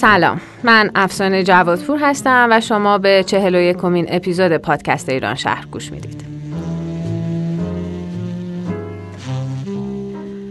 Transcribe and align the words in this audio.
سلام. 0.00 0.40
من 0.62 0.90
افسانه 0.94 1.42
جوادپور 1.44 1.98
هستم 2.02 2.48
و 2.50 2.60
شما 2.60 2.98
به 2.98 3.24
چهل 3.26 3.54
و 3.54 3.58
یکمین 3.58 4.06
اپیزود 4.08 4.56
پادکست 4.56 5.08
ایران 5.08 5.34
شهر 5.34 5.66
گوش 5.66 5.92
می‌دید. 5.92 6.24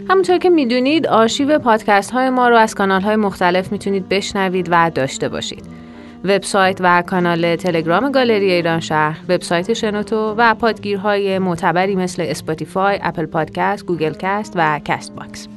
همونطور 0.10 0.38
که 0.38 0.50
می‌دونید 0.50 1.08
آرشیو 1.08 1.60
پادکست 1.60 2.12
های 2.12 2.30
ما 2.30 2.50
رو 2.50 2.56
از 2.56 2.76
کانال 2.76 3.02
های 3.02 3.16
مختلف 3.16 3.72
می‌تونید 3.72 4.10
بشنوید 4.10 4.68
و 4.72 4.92
داشته 4.96 5.30
باشید. 5.30 5.66
وبسایت 6.24 6.78
و 6.80 7.02
کانال 7.02 7.56
تلگرام 7.56 8.12
گالری 8.12 8.52
ایران 8.52 8.80
شهر، 8.80 9.18
وبسایت 9.30 9.74
شنوتو 9.74 10.36
و 10.38 10.56
پادگیرهای 10.56 11.40
معتبری 11.40 11.96
مثل 11.96 12.24
Spotify، 12.28 13.00
Apple 13.02 13.26
Podcast، 13.26 13.86
Google 13.86 14.14
Cast 14.20 14.54
و 14.56 14.80
Castbox. 14.86 15.48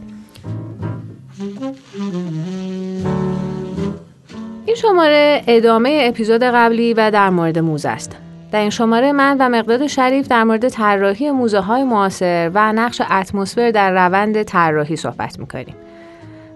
این 4.70 4.77
شماره 4.77 5.42
ادامه 5.47 6.01
اپیزود 6.05 6.42
قبلی 6.42 6.95
و 6.95 7.11
در 7.11 7.30
مورد 7.30 7.59
موزه 7.59 7.88
است. 7.88 8.16
در 8.52 8.61
این 8.61 8.70
شماره 8.70 9.12
من 9.12 9.37
و 9.41 9.48
مقداد 9.48 9.87
شریف 9.87 10.28
در 10.28 10.45
مورد 10.45 10.69
طراحی 10.69 11.30
موزه 11.30 11.61
های 11.61 11.84
معاصر 11.84 12.51
و 12.55 12.73
نقش 12.73 13.02
اتمسفر 13.11 13.70
در 13.70 13.91
روند 13.91 14.42
طراحی 14.42 14.97
صحبت 14.97 15.38
می‌کنیم. 15.38 15.75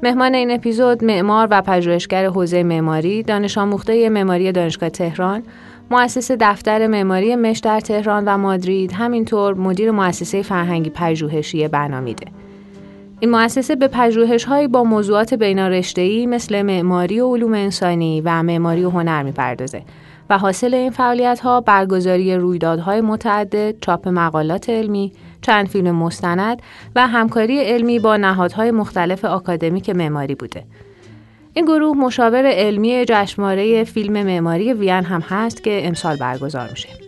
مهمان 0.03 0.35
این 0.35 0.51
اپیزود 0.51 1.05
معمار 1.05 1.49
و 1.51 1.63
پژوهشگر 1.63 2.27
حوزه 2.27 2.63
معماری، 2.63 3.23
دانش 3.23 3.59
آموخته 3.59 4.09
معماری 4.09 4.53
دانشگاه 4.53 4.91
تهران، 4.91 5.43
مؤسس 5.91 6.31
دفتر 6.31 6.87
معماری 6.87 7.37
مش 7.37 7.59
در 7.59 7.81
تهران 7.81 8.25
و 8.25 8.39
مادرید، 8.39 8.93
همینطور 8.93 9.55
مدیر 9.55 9.91
مؤسسه 9.91 10.43
فرهنگی 10.43 10.91
پژوهشی 10.91 11.69
بنامیده. 11.69 12.27
این 13.25 13.31
مؤسسه 13.31 13.77
به 13.77 13.89
پژوهش‌هایی 13.89 14.69
با 14.69 14.85
موضوعات 14.85 15.35
بینارشته‌ای 15.35 16.27
مثل 16.27 16.63
معماری 16.63 17.21
و 17.21 17.35
علوم 17.35 17.53
انسانی 17.53 18.21
و 18.21 18.43
معماری 18.43 18.85
و 18.85 18.91
هنر 18.91 19.23
می‌پردازه 19.23 19.83
و 20.31 20.39
حاصل 20.39 20.75
این 20.75 20.91
فعالیت 20.91 21.41
ها 21.41 21.61
برگزاری 21.61 22.37
رویدادهای 22.37 23.01
متعدد، 23.01 23.75
چاپ 23.81 24.09
مقالات 24.09 24.71
علمی، 24.71 25.13
چند 25.43 25.69
فیلم 25.69 25.91
مستند 25.91 26.63
و 26.97 27.07
همکاری 27.07 27.61
علمی 27.61 27.99
با 27.99 28.17
نهادهای 28.17 28.71
مختلف 28.71 29.25
آکادمیک 29.25 29.91
معماری 29.91 30.35
بوده. 30.35 30.65
این 31.55 31.65
گروه 31.65 31.97
مشاور 31.97 32.47
علمی 32.47 33.05
جشنواره 33.09 33.85
فیلم 33.85 34.23
معماری 34.23 34.73
وین 34.73 35.05
هم 35.05 35.21
هست 35.21 35.63
که 35.63 35.87
امسال 35.87 36.17
برگزار 36.17 36.71
میشه. 36.71 37.04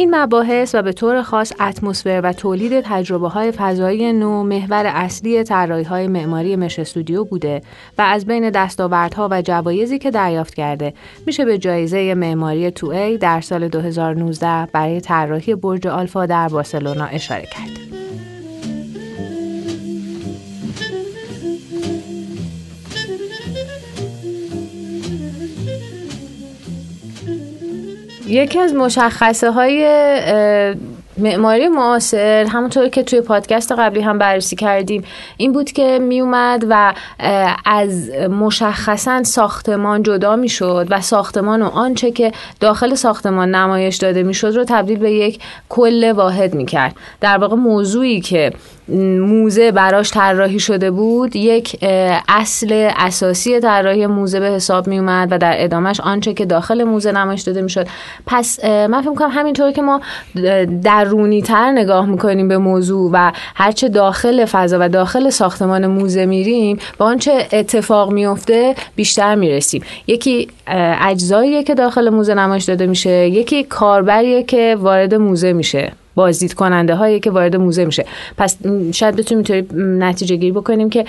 این 0.00 0.14
مباحث 0.14 0.74
و 0.74 0.82
به 0.82 0.92
طور 0.92 1.22
خاص 1.22 1.52
اتمسفر 1.60 2.20
و 2.24 2.32
تولید 2.32 2.80
تجربه 2.80 3.28
های 3.28 3.52
فضایی 3.52 4.12
نو 4.12 4.42
محور 4.42 4.86
اصلی 4.86 5.44
طراحی 5.44 5.82
های 5.82 6.06
معماری 6.06 6.56
مش 6.56 6.78
استودیو 6.78 7.24
بوده 7.24 7.62
و 7.98 8.02
از 8.02 8.26
بین 8.26 8.50
دستاوردها 8.50 9.28
و 9.30 9.42
جوایزی 9.42 9.98
که 9.98 10.10
دریافت 10.10 10.54
کرده 10.54 10.94
میشه 11.26 11.44
به 11.44 11.58
جایزه 11.58 12.14
معماری 12.14 12.70
تو 12.70 12.86
ای 12.86 13.18
در 13.18 13.40
سال 13.40 13.68
2019 13.68 14.68
برای 14.72 15.00
طراحی 15.00 15.54
برج 15.54 15.86
آلفا 15.86 16.26
در 16.26 16.48
بارسلونا 16.48 17.04
اشاره 17.04 17.46
کرد. 17.46 17.99
یکی 28.30 28.58
از 28.58 28.74
مشخصه 28.74 29.50
های 29.50 29.86
معماری 31.18 31.68
معاصر 31.68 32.44
همونطور 32.44 32.88
که 32.88 33.02
توی 33.02 33.20
پادکست 33.20 33.72
قبلی 33.72 34.00
هم 34.00 34.18
بررسی 34.18 34.56
کردیم 34.56 35.04
این 35.36 35.52
بود 35.52 35.72
که 35.72 35.98
میومد 35.98 36.64
و 36.68 36.94
از 37.64 38.10
مشخصا 38.10 39.22
ساختمان 39.22 40.02
جدا 40.02 40.36
می‌شد 40.36 40.86
و 40.90 41.00
ساختمان 41.00 41.62
و 41.62 41.66
آنچه 41.66 42.10
که 42.10 42.32
داخل 42.60 42.94
ساختمان 42.94 43.54
نمایش 43.54 43.96
داده 43.96 44.22
می‌شد 44.22 44.56
رو 44.56 44.64
تبدیل 44.64 44.98
به 44.98 45.12
یک 45.12 45.40
کل 45.68 46.12
واحد 46.12 46.54
می‌کرد. 46.54 46.96
در 47.20 47.38
واقع 47.38 47.56
موضوعی 47.56 48.20
که 48.20 48.52
موزه 49.20 49.72
براش 49.72 50.10
طراحی 50.10 50.58
شده 50.58 50.90
بود 50.90 51.36
یک 51.36 51.78
اصل 52.28 52.90
اساسی 52.96 53.60
طراحی 53.60 54.06
موزه 54.06 54.40
به 54.40 54.46
حساب 54.46 54.88
می 54.88 54.98
اومد 54.98 55.28
و 55.30 55.38
در 55.38 55.54
ادامهش 55.56 56.00
آنچه 56.00 56.34
که 56.34 56.44
داخل 56.44 56.84
موزه 56.84 57.12
نمایش 57.12 57.42
داده 57.42 57.62
می‌شد. 57.62 57.86
پس 58.26 58.64
من 58.64 59.02
فکر 59.02 59.14
کنم 59.14 59.30
همینطور 59.32 59.72
که 59.72 59.82
ما 59.82 60.00
درونی 60.82 61.42
تر 61.42 61.72
نگاه 61.72 62.06
می‌کنیم 62.06 62.48
به 62.48 62.58
موضوع 62.58 63.10
و 63.12 63.32
هرچه 63.54 63.88
داخل 63.88 64.44
فضا 64.44 64.78
و 64.80 64.88
داخل 64.88 65.30
ساختمان 65.30 65.86
موزه 65.86 66.26
میریم 66.26 66.78
با 66.98 67.06
آنچه 67.06 67.48
اتفاق 67.52 68.12
میفته 68.12 68.74
بیشتر 68.96 69.34
می‌رسیم. 69.34 69.82
یکی 70.06 70.48
اجزاییه 71.00 71.62
که 71.62 71.74
داخل 71.74 72.10
موزه 72.10 72.34
نمایش 72.34 72.64
داده 72.64 72.86
میشه 72.86 73.10
یکی 73.10 73.64
کاربریه 73.64 74.42
که 74.42 74.76
وارد 74.80 75.14
موزه 75.14 75.52
میشه. 75.52 75.92
بازدید 76.14 76.54
کننده 76.54 76.94
هایی 76.94 77.20
که 77.20 77.30
وارد 77.30 77.56
موزه 77.56 77.84
میشه. 77.84 78.04
پس 78.36 78.56
شاید 78.92 79.16
بتونیم 79.16 79.44
اینطوری 79.48 79.82
نتیجه 79.98 80.36
گیری 80.36 80.52
بکنیم 80.52 80.90
که 80.90 81.04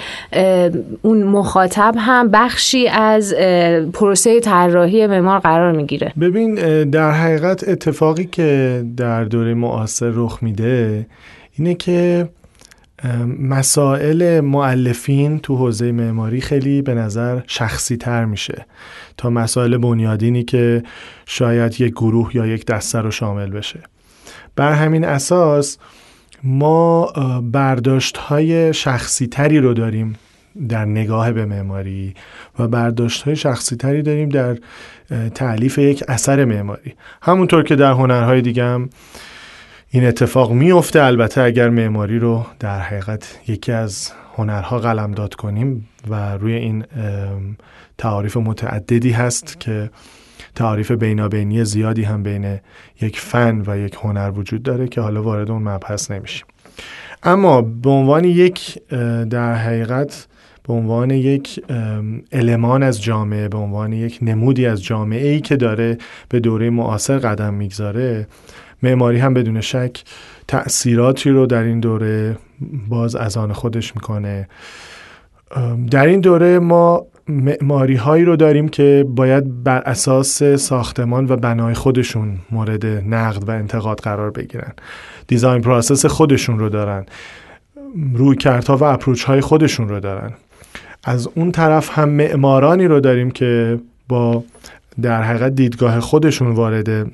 اون 1.01 1.23
مخاطب 1.23 1.95
هم 1.97 2.29
بخشی 2.31 2.87
از 2.87 3.33
پروسه 3.93 4.39
طراحی 4.39 5.07
معمار 5.07 5.39
قرار 5.39 5.71
می‌گیره. 5.71 6.13
ببین 6.21 6.55
در 6.83 7.11
حقیقت 7.11 7.69
اتفاقی 7.69 8.25
که 8.25 8.83
در 8.97 9.23
دوره 9.23 9.53
معاصر 9.53 10.11
رخ 10.13 10.39
میده 10.41 11.05
اینه 11.59 11.73
که 11.73 12.29
مسائل 13.39 14.39
معلفین 14.39 15.39
تو 15.39 15.55
حوزه 15.55 15.91
معماری 15.91 16.41
خیلی 16.41 16.81
به 16.81 16.93
نظر 16.93 17.39
شخصی 17.47 17.97
تر 17.97 18.25
میشه. 18.25 18.65
تا 19.17 19.29
مسائل 19.29 19.77
بنیادینی 19.77 20.43
که 20.43 20.83
شاید 21.25 21.81
یک 21.81 21.91
گروه 21.91 22.35
یا 22.35 22.45
یک 22.45 22.65
دسته 22.65 22.99
رو 22.99 23.11
شامل 23.11 23.49
بشه. 23.49 23.79
بر 24.55 24.73
همین 24.73 25.05
اساس 25.05 25.77
ما 26.43 27.05
برداشت 27.51 28.17
های 28.17 28.73
شخصی 28.73 29.27
تری 29.27 29.59
رو 29.59 29.73
داریم 29.73 30.15
در 30.69 30.85
نگاه 30.85 31.31
به 31.31 31.45
معماری 31.45 32.13
و 32.59 32.67
برداشت 32.67 33.23
های 33.23 33.35
شخصی 33.35 33.75
تری 33.75 34.01
داریم 34.01 34.29
در 34.29 34.57
تعلیف 35.35 35.77
یک 35.77 36.03
اثر 36.07 36.45
معماری. 36.45 36.93
همونطور 37.21 37.63
که 37.63 37.75
در 37.75 37.91
هنرهای 37.91 38.41
دیگه 38.41 38.63
هم 38.63 38.89
این 39.89 40.05
اتفاق 40.05 40.51
میفته 40.51 41.03
البته 41.03 41.41
اگر 41.41 41.69
معماری 41.69 42.19
رو 42.19 42.45
در 42.59 42.79
حقیقت 42.79 43.39
یکی 43.47 43.71
از 43.71 44.11
هنرها 44.37 44.79
قلمداد 44.79 45.35
کنیم 45.35 45.89
و 46.09 46.37
روی 46.37 46.53
این 46.53 46.85
تعاریف 47.97 48.37
متعددی 48.37 49.11
هست 49.11 49.59
که 49.59 49.89
تعریف 50.55 50.91
بینابینی 50.91 51.65
زیادی 51.65 52.03
هم 52.03 52.23
بین 52.23 52.59
یک 53.01 53.19
فن 53.19 53.63
و 53.67 53.77
یک 53.77 53.97
هنر 54.01 54.31
وجود 54.35 54.63
داره 54.63 54.87
که 54.87 55.01
حالا 55.01 55.23
وارد 55.23 55.51
اون 55.51 55.63
مبحث 55.63 56.11
نمیشیم. 56.11 56.45
اما 57.23 57.61
به 57.61 57.89
عنوان 57.89 58.23
یک 58.23 58.79
در 59.29 59.53
حقیقت 59.55 60.27
به 60.67 60.73
عنوان 60.73 61.11
یک 61.11 61.65
المان 62.31 62.83
از 62.83 63.03
جامعه 63.03 63.47
به 63.47 63.57
عنوان 63.57 63.93
یک 63.93 64.19
نمودی 64.21 64.65
از 64.65 64.83
جامعه 64.83 65.27
ای 65.27 65.41
که 65.41 65.55
داره 65.55 65.97
به 66.29 66.39
دوره 66.39 66.69
معاصر 66.69 67.17
قدم 67.19 67.53
می‌گذاره 67.53 68.27
معماری 68.83 69.19
هم 69.19 69.33
بدون 69.33 69.61
شک 69.61 70.03
تأثیراتی 70.47 71.29
رو 71.29 71.45
در 71.45 71.63
این 71.63 71.79
دوره 71.79 72.37
باز 72.89 73.15
از 73.15 73.37
آن 73.37 73.53
خودش 73.53 73.95
می‌کنه. 73.95 74.47
در 75.91 76.05
این 76.05 76.19
دوره 76.19 76.59
ما 76.59 77.05
معماری 77.31 77.95
هایی 77.95 78.25
رو 78.25 78.35
داریم 78.35 78.69
که 78.69 79.05
باید 79.07 79.63
بر 79.63 79.79
اساس 79.79 80.43
ساختمان 80.43 81.25
و 81.29 81.35
بنای 81.35 81.73
خودشون 81.73 82.37
مورد 82.51 82.85
نقد 82.85 83.49
و 83.49 83.51
انتقاد 83.51 83.99
قرار 83.99 84.31
بگیرن. 84.31 84.73
design 85.27 85.61
process 85.61 86.05
خودشون 86.05 86.59
رو 86.59 86.69
دارن. 86.69 87.05
روی 88.13 88.35
کردها 88.35 88.77
و 88.77 88.83
approach 88.83 89.23
های 89.23 89.41
خودشون 89.41 89.89
رو 89.89 89.99
دارن. 89.99 90.33
از 91.03 91.29
اون 91.35 91.51
طرف 91.51 91.99
هم 91.99 92.09
معمارانی 92.09 92.85
رو 92.85 92.99
داریم 92.99 93.31
که 93.31 93.79
با 94.07 94.43
در 95.01 95.23
حقیقت 95.23 95.55
دیدگاه 95.55 95.99
خودشون 95.99 96.51
وارد 96.51 97.11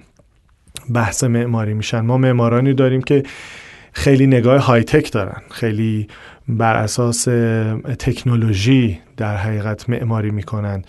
بحث 0.94 1.24
معماری 1.24 1.74
میشن. 1.74 2.00
ما 2.00 2.18
معمارانی 2.18 2.74
داریم 2.74 3.02
که 3.02 3.24
خیلی 3.94 4.28
نگاه 4.28 4.66
های 4.66 4.84
تک 4.84 5.12
دارن. 5.12 5.42
خیلی 5.52 6.08
بر 6.48 6.76
اساس 6.76 7.24
تکنولوژی 8.00 9.00
در 9.18 9.38
حقیقت 9.38 9.90
معماری 9.90 10.32
می‌کنن 10.32 10.84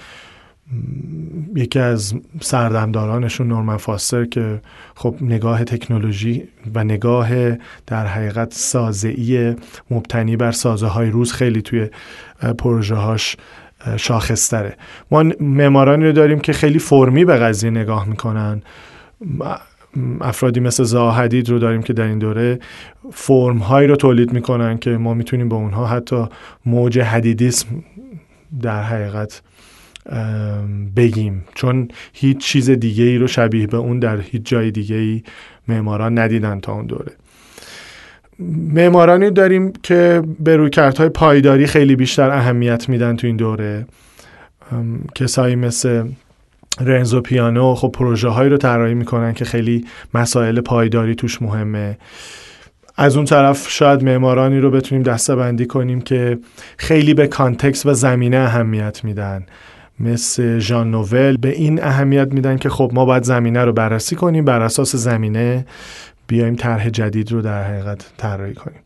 یکی 1.57 1.79
از 1.79 2.15
سردمدارانشون 2.41 3.49
نورمن 3.49 3.77
فاستر 3.77 4.25
که 4.25 4.61
خب 4.95 5.17
نگاه 5.21 5.65
تکنولوژی 5.65 6.49
و 6.75 6.85
نگاه 6.85 7.57
در 7.87 8.07
حقیقت 8.07 8.55
سازعی 8.55 9.57
مبتنی 9.91 10.37
بر 10.37 10.53
سازه 10.53 10.87
های 10.87 11.11
روز 11.11 11.33
خیلی 11.33 11.63
توی 11.63 11.89
پروژه 12.59 12.95
هاش 12.95 13.37
شاخصتره. 13.97 14.77
ما 15.11 15.25
معمارانی 15.41 16.05
رو 16.05 16.13
داریم 16.13 16.41
که 16.41 16.53
خیلی 16.53 16.79
فرمی 16.79 17.25
به 17.25 17.37
قضیه 17.37 17.71
نگاه 17.71 18.09
می‌کنن. 18.09 18.63
افرادی 20.21 20.61
مثل 20.61 20.83
زاهدید 20.83 21.51
رو 21.51 21.59
داریم 21.59 21.83
که 21.83 21.93
در 21.93 22.05
این 22.05 22.19
دوره 22.19 22.59
فرم 23.13 23.59
هایی 23.59 23.89
رو 23.89 23.97
تولید 23.97 24.33
می‌کنن 24.33 24.79
که 24.79 24.91
ما 24.91 25.15
می‌تونیم 25.15 25.49
با 25.49 25.57
اونها 25.57 25.87
حتی 25.87 26.27
موج 26.67 26.99
حدیدیسم 26.99 27.67
در 28.63 28.83
حقیقت 28.83 29.43
بگیم. 30.97 31.45
چون 31.55 31.89
هیچ 32.13 32.39
چیز 32.39 32.71
دیگه 32.71 33.05
ای 33.05 33.19
رو 33.19 33.27
شبیه 33.27 33.67
به 33.67 33.77
اون 33.77 33.99
در 33.99 34.21
هیچ 34.21 34.43
جای 34.45 34.71
دیگه 34.71 34.97
ای 34.97 35.23
معماران 35.69 36.19
ندیدن 36.19 36.61
تا 36.61 36.73
اون 36.73 36.87
دوره. 36.87 37.13
معمارانی 38.73 39.31
داریم 39.31 39.73
که 39.83 40.23
به 40.41 40.57
رویکردهای 40.57 41.09
پایداری 41.09 41.67
خیلی 41.67 41.97
بیشتر 41.97 42.31
اهمیت 42.31 42.89
میدن 42.89 43.17
تو 43.17 43.27
این 43.27 43.37
دوره. 43.37 43.87
کسایی 45.15 45.57
مثل 45.57 46.05
رنزو 46.81 47.21
پیانو 47.21 47.75
خب 47.75 47.91
پروژه 47.93 48.29
هایی 48.29 48.51
رو 48.51 48.57
طراحی 48.57 48.95
می‌کنن 48.95 49.33
که 49.33 49.45
خیلی 49.45 49.85
مسائل 50.15 50.61
پایداری 50.61 51.15
توش 51.15 51.43
مهمه. 51.43 51.99
از 52.97 53.17
اون 53.17 53.25
طرف 53.25 53.71
شاید 53.71 54.05
معمارانی 54.05 54.59
رو 54.59 54.71
بتونیم 54.71 55.03
دسته 55.03 55.37
بندی 55.37 55.67
کنیم 55.67 56.01
که 56.01 56.39
خیلی 56.77 57.15
به 57.15 57.27
کانتکس 57.27 57.87
و 57.87 57.95
زمینه 57.95 58.37
اهمیت 58.37 59.05
میدن. 59.05 59.47
مثل 60.01 60.59
ژان 60.59 60.91
نوول 60.91 61.37
به 61.37 61.49
این 61.49 61.85
اهمیت 61.85 62.33
میدن 62.33 62.57
که 62.57 62.69
خب 62.69 62.91
ما 62.95 63.05
باید 63.05 63.23
زمینه 63.23 63.65
رو 63.65 63.73
بررسی 63.73 64.17
کنیم 64.17 64.45
بر 64.45 64.63
اساس 64.63 64.97
زمینه 64.97 65.67
بیایم 66.27 66.57
طرح 66.57 66.89
جدید 66.89 67.33
رو 67.33 67.43
در 67.43 67.63
حقیقت 67.63 68.13
طراحی 68.17 68.55
کنیم. 68.55 68.81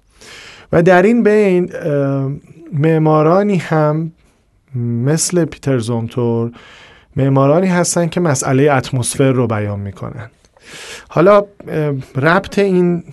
و 0.72 0.82
در 0.82 1.02
این 1.02 1.22
بین 1.22 1.72
معمارانی 2.72 3.56
هم 3.56 4.12
مثل 5.04 5.44
پیتر 5.44 5.78
زومتور 5.78 6.52
معمارانی 7.16 7.66
هستن 7.66 8.06
که 8.06 8.20
مسئله 8.20 8.72
اتمسفر 8.72 9.32
رو 9.32 9.46
بیان 9.46 9.80
می‌کنن. 9.80 10.30
حالا 11.08 11.44
ربط 12.16 12.58
این 12.58 13.04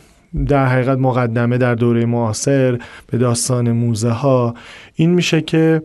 در 0.47 0.65
حقیقت 0.65 0.97
مقدمه 0.97 1.57
در 1.57 1.75
دوره 1.75 2.05
معاصر 2.05 2.79
به 3.07 3.17
داستان 3.17 3.71
موزه 3.71 4.09
ها 4.09 4.53
این 4.95 5.09
میشه 5.09 5.41
که 5.41 5.81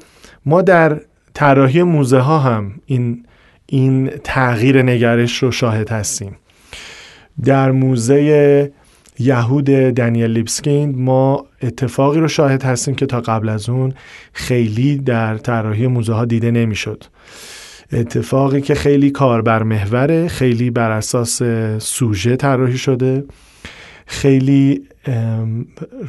ما 0.47 0.63
در 0.63 1.01
طراحی 1.35 1.83
موزه 1.83 2.19
ها 2.19 2.39
هم 2.39 2.73
این 2.87 3.25
این 3.67 4.11
تغییر 4.25 4.83
نگرش 4.83 5.43
رو 5.43 5.51
شاهد 5.51 5.91
هستیم. 5.91 6.37
در 7.45 7.71
موزه 7.71 8.73
یهود 9.19 9.65
دنیل 9.65 10.31
لیبسکین 10.31 11.03
ما 11.03 11.47
اتفاقی 11.63 12.21
رو 12.21 12.29
شاهد 12.29 12.63
هستیم 12.63 12.95
که 12.95 13.07
تا 13.07 13.21
قبل 13.21 13.49
از 13.49 13.69
اون 13.69 13.95
خیلی 14.33 14.97
در 14.97 15.37
طراحی 15.37 15.87
موزه 15.87 16.13
ها 16.13 16.25
دیده 16.25 16.51
نمی‌شد. 16.51 17.05
اتفاقی 17.93 18.61
که 18.61 18.75
خیلی 18.75 19.11
کاربر 19.11 19.63
محوره 19.63 20.29
خیلی 20.29 20.71
بر 20.71 20.91
اساس 20.91 21.43
سوژه 21.79 22.37
طراحی 22.37 22.79
شده. 22.79 23.25
خیلی 24.07 24.83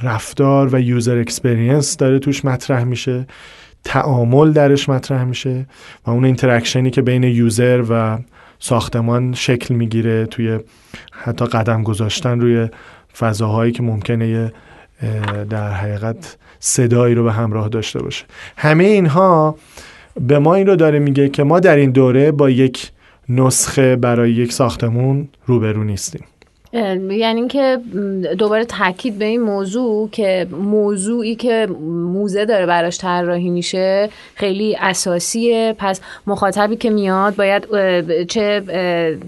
رفتار 0.04 0.76
و 0.76 0.82
user 0.82 1.18
experience 1.18 1.98
داره 1.98 2.20
توش 2.20 2.46
مطرح 2.46 2.84
میشه. 2.84 3.28
تعامل 3.84 4.52
درش 4.52 4.90
مطرح 4.90 5.24
میشه 5.24 5.68
و 6.06 6.12
اون 6.12 6.26
interaction 6.26 6.86
ی 6.86 6.92
که 6.92 7.02
بین 7.02 7.24
user 7.24 7.84
و 7.90 8.20
ساختمان 8.60 9.34
شکل 9.34 9.76
می‌گیره 9.76 10.26
توی 10.26 10.60
حتی 11.12 11.46
قدم 11.46 11.84
گذاشتن 11.84 12.40
روی 12.40 12.68
فضاهایی 13.18 13.72
که 13.72 13.84
ممکنه 13.84 14.52
در 15.50 15.72
حقیقت 15.72 16.38
صدایی 16.60 17.16
رو 17.16 17.24
به 17.24 17.34
همراه 17.34 17.70
داشته 17.70 18.00
باشه. 18.00 18.26
همه 18.58 18.84
اینها 18.84 19.56
به 20.20 20.40
ما 20.40 20.56
این 20.56 20.68
رو 20.68 20.76
داره 20.76 21.00
میگه 21.00 21.30
که 21.30 21.44
ما 21.44 21.60
در 21.60 21.76
این 21.76 21.92
دوره 21.92 22.32
با 22.32 22.50
یک 22.50 22.92
نسخه 23.30 23.96
برای 23.96 24.32
یک 24.32 24.54
ساختمون 24.54 25.28
روبرو 25.46 25.84
نیستیم. 25.84 26.24
یعنی 27.10 27.40
اینکه 27.40 27.78
دوباره 28.38 28.66
تاکید 28.66 29.18
به 29.18 29.26
این 29.26 29.42
موضوع 29.42 30.10
که 30.10 30.48
موضوعی 30.52 31.36
که 31.36 31.68
موزه 32.14 32.46
داره 32.46 32.66
براش 32.66 32.98
طراحی 32.98 33.50
میشه 33.50 34.10
خیلی 34.36 34.78
اساسیه. 34.80 35.76
پس 35.78 36.02
مخاطبی 36.28 36.76
که 36.76 36.90
میاد 36.90 37.36
باید 37.36 37.68
چه 38.28 38.64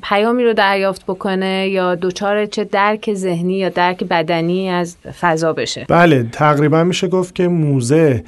پیامی 0.03 0.43
رو 0.43 0.53
دریافت 0.53 1.03
بکنه 1.03 1.69
یا 1.69 1.95
دوچار 1.95 2.45
چه 2.45 2.63
درک 2.63 3.13
ذهنی 3.13 3.57
یا 3.57 3.69
درک 3.69 4.03
بدنی 4.03 4.69
از 4.69 4.97
فضا 5.21 5.53
بشه. 5.53 5.85
بله 5.89 6.25
تقریبا 6.31 6.83
میشه 6.83 7.07
گفت 7.07 7.35
که 7.35 7.47
موزه 7.47 8.23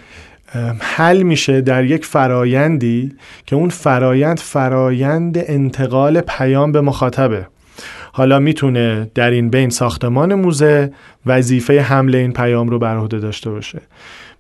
حل 0.80 1.24
میشه 1.24 1.62
در 1.62 1.86
یک 1.86 2.06
فرایندی 2.06 3.12
که 3.46 3.56
اون 3.56 3.70
فرایند 3.70 4.40
فرایند 4.40 5.38
انتقال 5.38 6.22
پیام 6.22 6.72
به 6.72 6.82
مخاطبه. 6.82 7.48
حالا 8.12 8.40
می‌تونه 8.40 9.12
در 9.16 9.32
این 9.32 9.50
بین 9.50 9.70
ساختمان 9.70 10.34
موزه 10.36 10.94
وظیفه 11.26 11.82
حمل 11.82 12.16
این 12.16 12.34
پیام 12.34 12.70
رو 12.70 12.80
بر 12.80 12.98
عهده 12.98 13.20
داشته 13.20 13.50
باشه. 13.50 13.82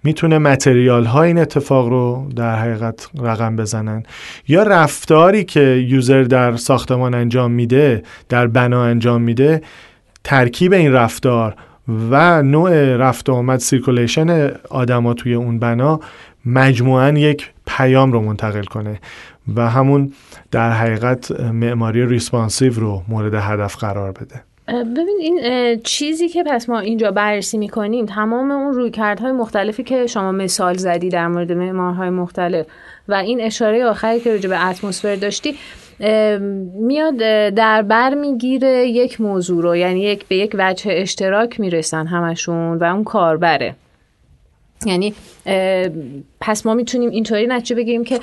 می‌تونه 0.03 0.37
متریال 0.37 1.05
ها 1.05 1.23
این 1.23 1.37
اتفاق 1.37 1.87
رو 1.87 2.29
در 2.35 2.55
حقیقت 2.55 3.09
رقم 3.21 3.55
بزنن. 3.55 4.03
یا 4.47 4.63
رفتاری 4.63 5.43
که 5.43 5.85
یوزر 5.89 6.23
در 6.23 6.55
ساختمان 6.55 7.13
انجام 7.13 7.51
میده 7.51 8.03
در 8.29 8.47
بنا 8.47 8.85
انجام 8.85 9.21
میده 9.21 9.61
ترکیب 10.23 10.73
این 10.73 10.93
رفتار 10.93 11.55
و 12.11 12.43
نوع 12.43 12.95
رفت 12.95 13.29
آمد 13.29 13.59
circulation 13.59 14.51
آدما 14.69 15.13
توی 15.13 15.33
اون 15.33 15.59
بنا 15.59 15.99
مجموعا 16.45 17.09
یک 17.09 17.51
پیام 17.67 18.11
رو 18.11 18.21
منتقل 18.21 18.63
کنه 18.63 18.99
و 19.55 19.69
همون 19.69 20.13
در 20.51 20.71
حقیقت 20.71 21.31
معماری 21.41 22.05
responsive 22.05 22.73
رو 22.73 23.01
مورد 23.07 23.33
هدف 23.33 23.75
قرار 23.75 24.11
بده. 24.11 24.41
ببین 24.67 25.17
این 25.21 25.79
چیزی 25.83 26.29
که 26.29 26.43
پس 26.43 26.69
ما 26.69 26.79
اینجا 26.79 27.11
بررسی 27.11 27.57
می‌کنیم 27.57 28.05
تمام 28.05 28.51
اون 28.51 28.73
رویکردهای 28.73 29.31
مختلفی 29.31 29.83
که 29.83 30.07
شما 30.07 30.31
مثال 30.31 30.77
زدی 30.77 31.09
در 31.09 31.27
مورد 31.27 31.51
معمارهای 31.51 32.09
مختلف 32.09 32.65
و 33.07 33.13
این 33.13 33.41
اشاره 33.41 33.85
آخری 33.85 34.19
که 34.19 34.31
راجع 34.31 34.49
به 34.49 34.67
اتمسفر 34.67 35.15
داشتی 35.15 35.55
میاد 36.73 37.17
در 37.53 37.81
بر 37.81 38.13
می‌گیره 38.13 38.87
یک 38.87 39.21
موضوع 39.21 39.63
رو 39.63 39.75
یعنی 39.75 40.01
یک 40.01 40.27
به 40.27 40.35
یک 40.35 40.55
وجه 40.59 40.91
اشتراک 40.93 41.59
می‌رسن 41.59 42.07
همشون 42.07 42.77
و 42.77 42.83
اون 42.83 43.03
کاربره. 43.03 43.75
یعنی 44.85 45.13
پس 46.41 46.65
ما 46.65 46.73
می‌تونیم 46.73 47.09
اینطوری 47.09 47.47
نتیجه 47.47 47.75
بگیریم 47.75 48.03
که 48.03 48.19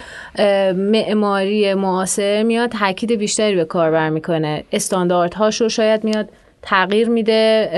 معماری 0.72 1.74
معاصر 1.74 2.42
میاد 2.42 2.70
تاکید 2.70 3.12
بیشتری 3.12 3.56
به 3.56 3.64
کاربر 3.64 4.10
می‌کنه. 4.10 4.64
استانداردهاش 4.72 5.60
رو 5.60 5.68
شاید 5.68 6.04
میاد 6.04 6.28
تغییر 6.66 7.08
میده 7.08 7.68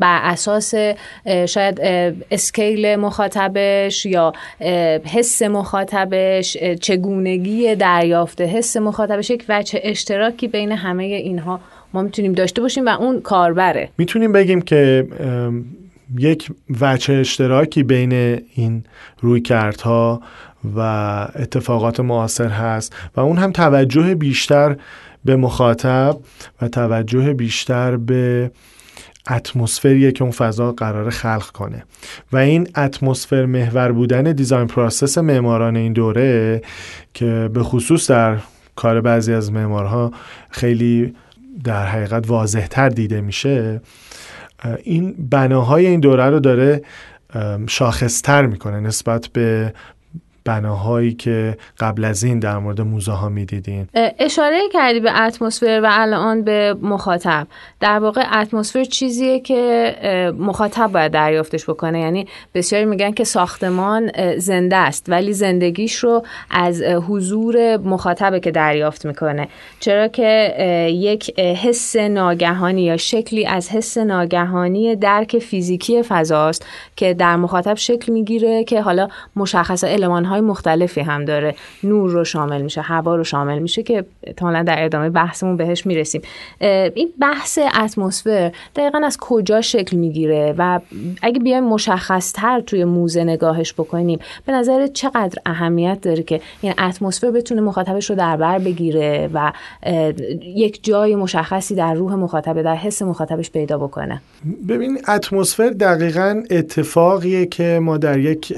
بر 0.00 0.20
اساس 0.22 0.74
شاید 1.46 1.80
اسکیل 2.30 2.96
مخاطبش 2.96 4.06
یا 4.06 4.32
حس 5.04 5.42
مخاطبش 5.42 6.56
چگونگی 6.80 7.74
دریافت 7.74 8.40
حس 8.40 8.76
مخاطبش 8.76 9.30
یک 9.30 9.44
وجه 9.48 9.80
اشتراکی 9.82 10.48
بین 10.48 10.72
همه 10.72 11.04
اینها 11.04 11.60
ما 11.94 12.02
می‌تونیم 12.02 12.32
داشته 12.32 12.62
باشیم 12.62 12.86
و 12.86 12.88
اون 12.88 13.20
کاربره. 13.20 13.88
می‌تونیم 13.98 14.32
بگیم 14.32 14.60
که 14.60 15.06
یک 16.18 16.50
وجه 16.80 17.14
اشتراکی 17.14 17.82
بین 17.82 18.12
این 18.54 18.84
رویکردها 19.20 20.22
و 20.76 20.80
اتفاقات 21.34 22.00
معاصر 22.00 22.48
هست 22.48 22.96
و 23.16 23.20
اون 23.20 23.36
هم 23.38 23.52
توجه 23.52 24.14
بیشتر 24.14 24.76
به 25.24 25.36
مخاطب 25.36 26.16
و 26.62 26.68
توجه 26.68 27.34
بیشتر 27.34 27.96
به 27.96 28.50
اتمسفریه 29.30 30.12
که 30.12 30.22
اون 30.22 30.30
فضا 30.32 30.72
قرار 30.72 31.10
خلق 31.10 31.46
کنه. 31.50 31.84
و 32.32 32.36
این 32.36 32.68
اتمسفر 32.76 33.46
محور 33.46 33.92
بودن 33.92 34.32
design 34.32 34.66
process 34.66 35.18
معماران 35.18 35.76
این 35.76 35.92
دوره 35.92 36.62
که 37.14 37.50
به 37.54 37.62
خصوص 37.62 38.10
در 38.10 38.36
کار 38.76 39.00
بعضی 39.00 39.32
از 39.32 39.52
معمارها 39.52 40.12
خیلی 40.50 41.14
در 41.64 41.86
حقیقت 41.86 42.30
واضحتر 42.30 42.88
دیده 42.88 43.20
میشه 43.20 43.80
این 44.82 45.14
بناهای 45.30 45.86
این 45.86 46.00
دوره 46.00 46.24
رو 46.24 46.40
داره 46.40 46.82
شاخصتر 47.66 48.46
می‌کنه 48.46 48.80
نسبت 48.80 49.28
به 49.32 49.72
بناهایی 50.48 51.12
که 51.12 51.56
قبل 51.80 52.04
از 52.04 52.24
این 52.24 52.38
در 52.38 52.58
مورد 52.58 52.80
موزه 52.80 53.12
ها 53.12 53.28
می‌دیدین؟ 53.28 53.88
اشاره 54.18 54.60
کردی 54.72 55.00
به 55.00 55.22
اتمسفر 55.22 55.80
و 55.84 55.88
الان 55.90 56.42
به 56.42 56.76
مخاطب. 56.82 57.46
در 57.80 57.98
واقع 57.98 58.40
اتمسفر 58.40 58.84
چیزیه 58.84 59.40
که 59.40 60.32
مخاطب 60.38 60.92
باید 60.92 61.12
دریافتش 61.12 61.64
بکنه. 61.64 62.00
یعنی 62.00 62.26
بسیاری 62.54 62.84
میگن 62.84 63.10
که 63.10 63.24
ساختمان 63.24 64.10
زنده 64.38 64.76
است 64.76 65.04
ولی 65.08 65.32
زندگیش 65.32 65.94
رو 65.94 66.24
از 66.50 66.82
حضور 66.82 67.76
مخاطبه 67.76 68.40
که 68.40 68.50
دریافت 68.50 69.06
می‌کنه. 69.06 69.48
چرا 69.80 70.08
که 70.08 70.54
یک 70.92 71.40
حس 71.40 71.96
ناگهانی 71.96 72.82
یا 72.82 72.96
شکلی 72.96 73.46
از 73.46 73.70
حس 73.70 73.98
ناگهانی 73.98 74.96
درک 74.96 75.38
فیزیکی 75.38 76.02
فضاست 76.02 76.66
که 76.96 77.14
در 77.14 77.36
مخاطب 77.36 77.74
شکل 77.74 78.12
می‌گیره 78.12 78.64
که 78.64 78.82
حالا 78.82 79.08
مشخص 79.36 79.84
علمان 79.84 80.24
های 80.38 80.48
مختلفی 80.48 81.00
هم 81.00 81.24
داره. 81.24 81.54
نور 81.84 82.10
رو 82.10 82.24
شامل 82.24 82.62
میشه 82.62 82.80
هوا 82.80 83.16
رو 83.16 83.24
شامل 83.24 83.58
میشه 83.58 83.82
که 83.82 84.04
احتمالا 84.22 84.62
در 84.62 84.84
ادامه 84.84 85.10
بحثمون 85.10 85.56
بهش 85.56 85.86
می‌رسیم. 85.86 86.22
این 86.94 87.08
بحث 87.20 87.58
اتمسفر 87.82 88.52
دقیقا 88.76 89.00
از 89.04 89.16
کجا 89.20 89.60
شکل 89.60 89.96
می‌گیره 89.96 90.54
و 90.58 90.80
اگه 91.22 91.40
بیایم 91.40 91.64
مشخص 91.64 92.32
تر 92.32 92.60
توی 92.60 92.84
موزه 92.84 93.24
نگاهش 93.24 93.72
بکنیم 93.72 94.18
به 94.46 94.52
نظر 94.52 94.86
چقدر 94.86 95.38
اهمیت 95.46 95.98
داره 96.02 96.22
که 96.22 96.40
این 96.60 96.74
اتمسفر 96.78 97.30
بتونه 97.30 97.60
مخاطبش 97.60 98.10
رو 98.10 98.16
در 98.16 98.36
بر 98.36 98.58
بگیره 98.58 99.30
و 99.34 99.52
یک 100.42 100.84
جای 100.84 101.16
مشخصی 101.16 101.74
در 101.74 101.94
روح 101.94 102.14
مخاطب 102.14 102.62
در 102.62 102.74
حس 102.74 103.02
مخاطبش 103.02 103.50
پیدا 103.50 103.78
بکنه؟ 103.78 104.22
ببین 104.68 104.98
اتمسفر 105.08 105.68
دقیقا 105.68 106.42
اتفاقیه 106.50 107.46
که 107.46 107.78
ما 107.82 107.96
در 107.96 108.18
یک 108.18 108.52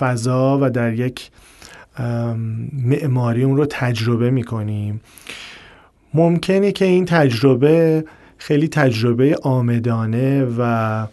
فضا 0.00 0.58
و 0.62 0.70
در 0.70 0.92
یک 0.92 1.30
معماری 2.84 3.42
اون 3.42 3.56
رو 3.56 3.66
تجربه 3.66 4.30
می‌کنیم. 4.30 5.00
ممکنه 6.14 6.72
که 6.72 6.84
این 6.84 7.04
تجربه 7.04 8.04
خیلی 8.38 8.68
تجربه 8.68 9.36
آمدانه 9.42 10.46
و 10.58 11.06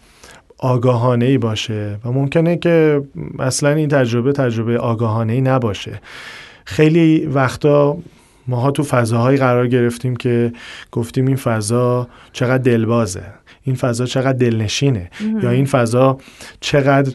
آگاهانه 0.58 1.25
ای 1.25 1.38
باشه 1.38 1.98
و 2.06 2.12
ممکنه 2.12 2.58
که 2.58 3.01
اصلا 3.39 3.70
این 3.70 3.89
تجربه 3.89 4.32
تجربه 4.32 4.77
آگاهانه 4.77 5.34
ای 5.34 5.41
نباشه. 5.41 6.01
خیلی 6.65 7.25
وقتا 7.25 7.98
ماها 8.48 8.72
تو 8.72 8.84
فضاهایی 8.84 9.38
قرار 9.38 9.68
گرفتیم 9.68 10.16
که 10.16 10.54
گفتیم 10.92 11.27
این 11.27 11.36
فضا 11.36 12.08
چقدر 12.34 12.58
دلبازه 12.58 13.24
این 13.63 13.75
فضا 13.75 14.06
چقدر 14.06 14.38
دلنشینه 14.38 15.10
یا 15.44 15.50
این 15.50 15.66
فضا 15.66 16.18
چقدر 16.60 17.12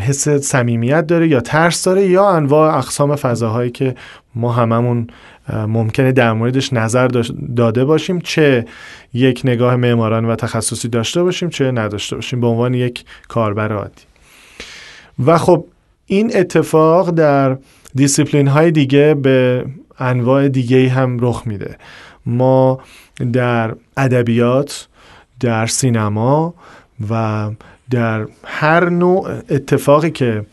حس 0.00 0.28
صمیمیت 0.28 1.06
داره 1.06 1.28
یا 1.28 1.40
ترس 1.40 1.84
داره 1.84 2.06
یا 2.06 2.28
انواع 2.28 2.76
اقسام 2.78 3.16
فضاهایی 3.16 3.70
که 3.70 3.94
ما 4.34 4.52
هممون 4.52 5.06
ممکنه 5.52 6.12
در 6.12 6.32
موردش 6.32 6.72
نظر 6.72 7.08
داده 7.56 7.84
باشیم 7.84 8.20
چه 8.20 8.66
یک 9.14 9.42
نگاه 9.44 9.76
معماران 9.76 10.24
و 10.24 10.36
تخصصی 10.36 10.88
داشته 10.88 11.22
باشیم 11.22 11.48
چه 11.48 11.70
نداشته 11.70 12.16
باشیم 12.16 12.40
به 12.40 12.46
عنوان 12.46 12.74
یک 12.74 13.04
کاربر 13.28 13.72
عادی. 13.72 14.02
و 15.26 15.38
خب 15.38 15.64
این 16.06 16.36
اتفاق 16.36 17.10
در 17.10 17.58
دیسیپلین 17.94 18.48
های 18.48 18.70
دیگه 18.70 19.14
به 19.14 19.64
انواع 19.98 20.48
دیگه 20.48 20.88
هم 20.88 21.18
رخ 21.20 21.42
میده. 21.46 21.76
ما 22.26 22.80
در 23.32 23.74
ادبیات 23.96 24.88
در 25.40 25.66
سینما 25.66 26.54
و 27.10 27.50
در 27.90 28.26
هر 28.44 28.88
نوع 28.88 29.30
اتفاقی 29.50 30.10
که 30.10 30.44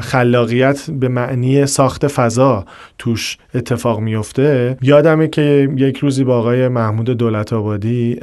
خلاقیت 0.00 0.90
به 0.90 1.08
معنی 1.08 1.66
ساخت 1.66 2.06
فضا 2.06 2.64
توش 2.98 3.38
اتفاق 3.54 4.00
میفته 4.00 4.76
یادمه 4.82 5.28
که 5.28 5.68
یک 5.76 5.96
روزی 5.96 6.24
با 6.24 6.38
آقای 6.38 6.68
محمود 6.68 7.10
دولت 7.10 7.52
آبادی 7.52 8.20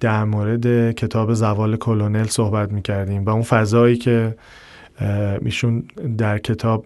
در 0.00 0.24
مورد 0.24 0.92
کتاب 0.92 1.34
زوال 1.34 1.76
کلونل 1.76 2.26
صحبت 2.26 2.72
می‌کردیم 2.72 3.24
و 3.24 3.30
اون 3.30 3.42
فضایی 3.42 3.96
که 3.96 4.34
ایشون 5.44 5.84
در 6.18 6.38
کتاب 6.38 6.84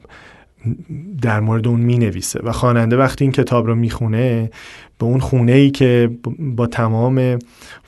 در 1.22 1.40
مورد 1.40 1.68
اون 1.68 1.80
می 1.80 1.98
نویسه 1.98 2.40
و 2.42 2.52
خواننده 2.52 2.96
وقتی 2.96 3.24
این 3.24 3.32
کتاب 3.32 3.66
رو 3.66 3.74
می‌خونه 3.74 4.50
به 4.98 5.06
اون 5.06 5.20
خونه 5.20 5.52
ای 5.52 5.70
که 5.70 6.10
با 6.38 6.66
تمام 6.66 7.38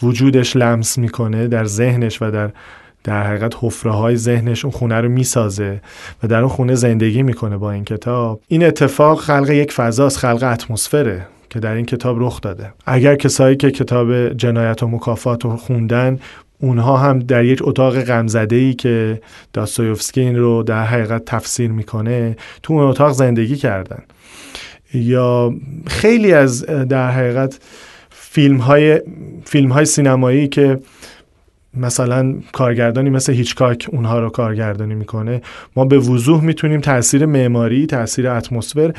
وجودش 0.03 0.57
لمس 0.57 0.99
می‌کنه 0.99 1.49
در 1.49 1.65
ذهنش 1.65 2.23
و 2.23 2.31
در 2.31 2.51
در 3.05 3.23
حقیقت 3.23 3.55
حفره 3.61 3.93
های 3.93 4.17
ذهنش 4.17 4.65
اون 4.65 4.73
خونه 4.73 5.01
رو 5.01 5.09
می‌سازه 5.09 5.81
و 6.23 6.29
در 6.29 6.41
اون 6.41 6.49
خونه 6.49 6.75
زندگی 6.75 7.23
می‌کنه 7.23 7.57
با 7.57 7.73
این 7.73 7.85
کتاب. 7.85 8.41
این 8.49 8.65
اتفاق 8.65 9.21
خلق 9.21 9.51
یک 9.51 9.73
فضاست 9.73 10.19
خلق 10.19 10.43
اتمسفره 10.43 11.27
که 11.51 11.61
در 11.61 11.75
این 11.75 11.87
کتاب 11.87 12.17
رخ 12.21 12.41
داده. 12.41 12.73
اگر 12.87 13.17
کسایی 13.17 13.57
که 13.57 13.71
کتاب 13.71 14.29
جنایت 14.29 14.83
و 14.83 14.89
مکافات 14.89 15.45
رو 15.45 15.57
خوندن 15.57 16.19
اونها 16.59 16.97
هم 16.97 17.19
در 17.19 17.45
یک 17.45 17.59
اتاق 17.63 18.03
غمزده 18.03 18.57
ای 18.57 18.75
که 18.75 19.21
داستایوفسکی 19.53 20.31
رو 20.31 20.63
در 20.63 20.85
حقیقت 20.85 21.25
تفسیر 21.25 21.71
می‌کنه 21.71 22.37
تو 22.63 22.73
اون 22.73 22.83
اتاق 22.83 23.13
زندگی 23.13 23.57
کردن. 23.57 24.03
یا 24.95 25.55
خیلی 25.87 26.33
از 26.33 26.67
در 26.67 27.11
حقیقت 27.11 27.59
فیلم 28.11 28.57
های, 28.57 29.03
فیلم 29.45 29.73
های 29.73 29.85
سینمایی 29.85 30.49
که 30.49 30.81
مثلا 31.75 32.35
کارگردانی 32.53 33.11
مثل 33.11 33.33
هیچکاک 33.33 33.89
اونها 33.93 34.21
رو 34.21 34.31
کارگردانی 34.31 34.95
می‌کنه 34.95 35.43
ما 35.77 35.85
به 35.85 35.99
وضوح 35.99 36.45
می‌تونیم 36.45 36.81
تاثیر 36.81 37.27
معماری 37.27 37.87
تاثیر 37.87 38.29
اتمسفر 38.29 38.93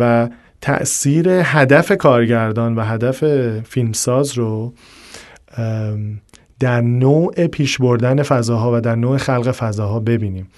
و 0.00 0.28
تاثیر 0.60 1.28
هدف 1.28 1.92
کارگردان 1.92 2.74
و 2.74 2.80
هدف 2.80 3.24
فیلمساز 3.60 4.38
رو 4.38 4.72
در 6.60 6.80
نوع 6.80 7.46
پیش 7.46 7.78
بردن 7.78 8.22
فضاها 8.22 8.76
و 8.76 8.80
در 8.80 8.94
نوع 8.94 9.16
خلق 9.16 9.50
فضاها 9.50 10.00
ببینیم. 10.00 10.48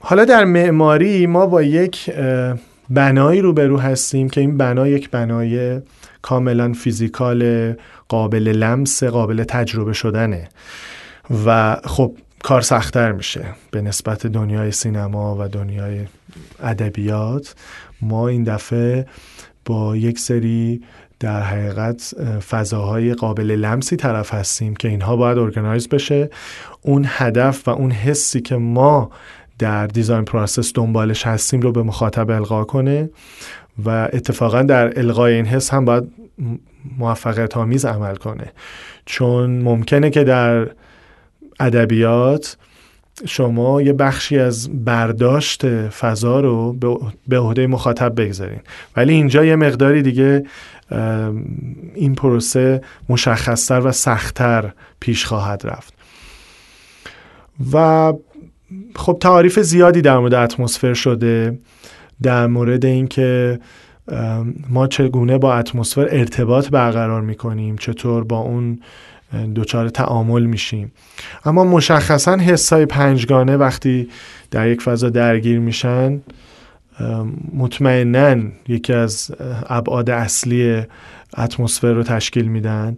حالا 0.00 0.24
در 0.24 0.44
معماری 0.44 1.26
ما 1.26 1.46
با 1.46 1.62
یک 1.62 2.10
بنایی 2.90 3.40
روبرو 3.40 3.78
هستیم 3.78 4.28
که 4.28 4.40
این 4.40 4.56
بنا 4.56 4.88
یک 4.88 5.10
بنای 5.10 5.80
کاملا 6.22 6.72
فیزیکال 6.72 7.74
قابل 8.08 8.48
لمس 8.48 9.04
قابل 9.04 9.44
تجربه 9.44 9.92
شدنه. 9.92 10.48
و 11.46 11.76
خب 11.84 12.16
کار 12.42 12.60
سختتر 12.60 13.12
میشه. 13.12 13.44
به 13.70 13.82
نسبت 13.82 14.26
دنیای 14.26 14.70
سینما 14.70 15.36
و 15.40 15.48
دنیای 15.48 16.00
ادبیات 16.62 17.54
ما 18.02 18.28
این 18.28 18.44
دفعه 18.44 19.06
با 19.64 19.96
یک 19.96 20.18
سری 20.18 20.82
در 21.20 21.42
حقیقت 21.42 22.14
فضاهای 22.48 23.14
قابل 23.14 23.50
لمسی 23.50 23.96
طرف 23.96 24.34
هستیم 24.34 24.76
که 24.76 24.88
اینها 24.88 25.16
باید 25.16 25.38
ارگنایز 25.38 25.88
بشه. 25.88 26.30
اون 26.82 27.04
هدف 27.08 27.68
و 27.68 27.70
اون 27.70 27.90
حسی 27.90 28.40
که 28.40 28.56
ما 28.56 29.10
در 29.58 29.86
design 29.86 30.24
process 30.24 30.72
دنبالش 30.74 31.26
هستیم 31.26 31.60
رو 31.60 31.72
به 31.72 31.82
مخاطب 31.82 32.30
القا 32.30 32.64
کنه 32.64 33.10
و 33.84 34.08
اتفاقا 34.12 34.62
در 34.62 34.98
القای 34.98 35.34
این 35.34 35.46
حس 35.46 35.70
هم 35.70 35.84
باید 35.84 36.04
موفقیت 36.98 37.56
آمیز 37.56 37.84
عمل 37.84 38.16
کنه. 38.16 38.52
چون 39.06 39.50
ممکنه 39.50 40.10
که 40.10 40.24
در 40.24 40.68
ادبیات 41.60 42.56
شما 43.26 43.82
یه 43.82 43.92
بخشی 43.92 44.38
از 44.38 44.84
برداشت 44.84 45.88
فضا 45.88 46.40
رو 46.40 46.72
به 47.28 47.38
عهده 47.38 47.66
مخاطب 47.66 48.20
بگذارین. 48.20 48.60
ولی 48.96 49.12
اینجا 49.12 49.44
یه 49.44 49.56
مقداری 49.56 50.02
دیگه 50.02 50.44
این 51.94 52.14
پروسه 52.14 52.80
مشخصتر 53.08 53.86
و 53.86 53.92
سختتر 53.92 54.72
پیش 55.00 55.24
خواهد 55.24 55.62
رفت. 55.64 55.94
و 57.72 58.12
خب 58.96 59.18
تعریف 59.20 59.58
زیادی 59.58 60.02
در 60.02 60.18
مورد 60.18 60.34
اتمسفر 60.34 60.94
شده 60.94 61.58
در 62.22 62.46
مورد 62.46 62.84
اینکه 62.84 63.58
ما 64.68 64.86
چگونه 64.86 65.38
با 65.38 65.54
اتمسفر 65.54 66.08
ارتباط 66.10 66.68
برقرار 66.68 67.22
می‌کنیم 67.22 67.76
چطور 67.76 68.24
با 68.24 68.38
اون 68.38 68.80
دچار 69.56 69.88
تعامل 69.88 70.42
میشیم. 70.42 70.92
اما 71.44 71.64
مشخصا 71.64 72.36
حسای 72.36 72.86
پنجگانه 72.86 73.56
وقتی 73.56 74.08
در 74.50 74.68
یک 74.68 74.82
فضا 74.82 75.08
درگیر 75.08 75.58
میشن 75.58 76.20
مطمئنا 77.54 78.36
یکی 78.68 78.92
از 78.92 79.30
ابعاد 79.68 80.10
اصلی 80.10 80.82
اتمسفر 81.38 81.92
رو 81.92 82.02
تشکیل 82.02 82.48
میدن. 82.48 82.96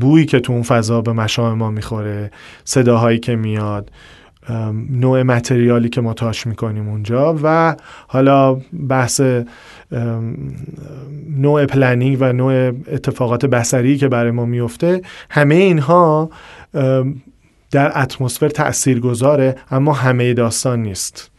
بویی 0.00 0.26
که 0.26 0.40
تو 0.40 0.52
اون 0.52 0.62
فضا 0.62 1.00
به 1.00 1.12
مشام 1.12 1.58
ما 1.58 1.70
می‌خوره 1.70 2.30
صداهایی 2.64 3.18
که 3.18 3.36
میاد 3.36 3.90
نوع 4.90 5.22
متریالی 5.22 5.88
که 5.88 6.00
ما 6.00 6.14
تاش 6.14 6.46
می‌کنیم 6.46 6.88
اونجا 6.88 7.36
و 7.42 7.76
حالا 8.08 8.60
بحث 8.88 9.20
نوع 11.36 11.66
پلنینگ 11.66 12.16
و 12.20 12.32
نوع 12.32 12.52
اتفاقات 12.68 13.46
بسری 13.46 13.96
که 13.96 14.08
برای 14.08 14.30
ما 14.30 14.44
میفته 14.44 15.02
همه 15.30 15.54
اینها 15.54 16.30
در 17.70 18.02
اتمسفر 18.02 18.48
تأثیر 18.48 19.00
گذاره 19.00 19.56
اما 19.70 19.92
همه 19.92 20.34
داستان 20.34 20.82
نیست. 20.82 21.31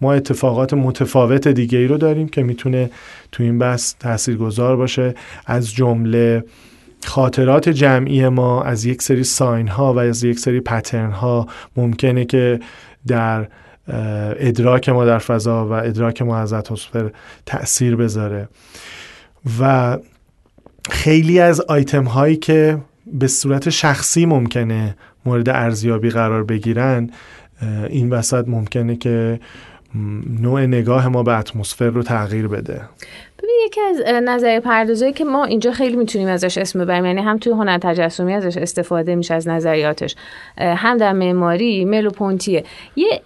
ما 0.00 0.12
اتفاقات 0.12 0.74
متفاوت 0.74 1.48
دیگه 1.48 1.78
ای 1.78 1.86
رو 1.86 1.96
داریم 1.96 2.28
که 2.28 2.42
می‌تونه 2.42 2.90
تو 3.32 3.42
این 3.42 3.58
بحث 3.58 4.28
گذار 4.28 4.76
باشه. 4.76 5.14
از 5.46 5.74
جمله 5.74 6.44
خاطرات 7.04 7.68
جمعی 7.68 8.28
ما 8.28 8.62
از 8.62 8.84
یک 8.84 9.02
سری 9.02 9.24
ساین 9.24 9.68
ها 9.68 9.94
و 9.94 9.98
از 9.98 10.24
یک 10.24 10.38
سری 10.38 10.60
پترن 10.60 11.10
ها 11.10 11.46
ممکنه 11.76 12.24
که 12.24 12.60
در 13.06 13.48
ادراک 14.38 14.88
ما 14.88 15.04
در 15.04 15.18
فضا 15.18 15.68
و 15.68 15.72
ادراک 15.72 16.22
ما 16.22 16.38
از 16.38 16.52
اتمسفر 16.52 17.10
تاثیر 17.46 17.96
بذاره. 17.96 18.48
و 19.60 19.98
خیلی 20.90 21.40
از 21.40 21.60
آیتم 21.60 22.04
هایی 22.04 22.36
که 22.36 22.78
به 23.12 23.26
صورت 23.26 23.70
شخصی 23.70 24.26
ممکنه 24.26 24.96
مورد 25.24 25.48
ارزیابی 25.48 26.10
قرار 26.10 26.44
بگیرن 26.44 27.10
این 27.88 28.10
وسط 28.10 28.48
ممکنه 28.48 28.96
که 28.96 29.40
نوع 30.40 30.66
نگاه 30.66 31.08
ما 31.08 31.22
به 31.22 31.38
اتمسفر 31.38 31.90
رو 31.90 32.02
تغییر 32.02 32.48
بده. 32.48 32.80
یکی 33.68 33.80
از 33.80 34.02
نظریه 34.22 34.60
پردازایی 34.60 35.12
که 35.12 35.24
ما 35.24 35.44
اینجا 35.44 35.70
خیلی 35.72 35.96
می‌تونیم 35.96 36.28
ازش 36.28 36.58
اسم 36.58 36.80
ببریم 36.80 37.04
یعنی 37.04 37.20
هم 37.20 37.38
توی 37.38 37.52
هنر 37.52 37.78
تجسمی 37.78 38.34
ازش 38.34 38.56
استفاده 38.56 39.14
میشه 39.14 39.34
از 39.34 39.48
نظریاتش 39.48 40.16
هم 40.58 40.96
در 40.96 41.12
معماری 41.12 41.84
ملوپونتیه 41.84 42.64
یه 42.96 43.20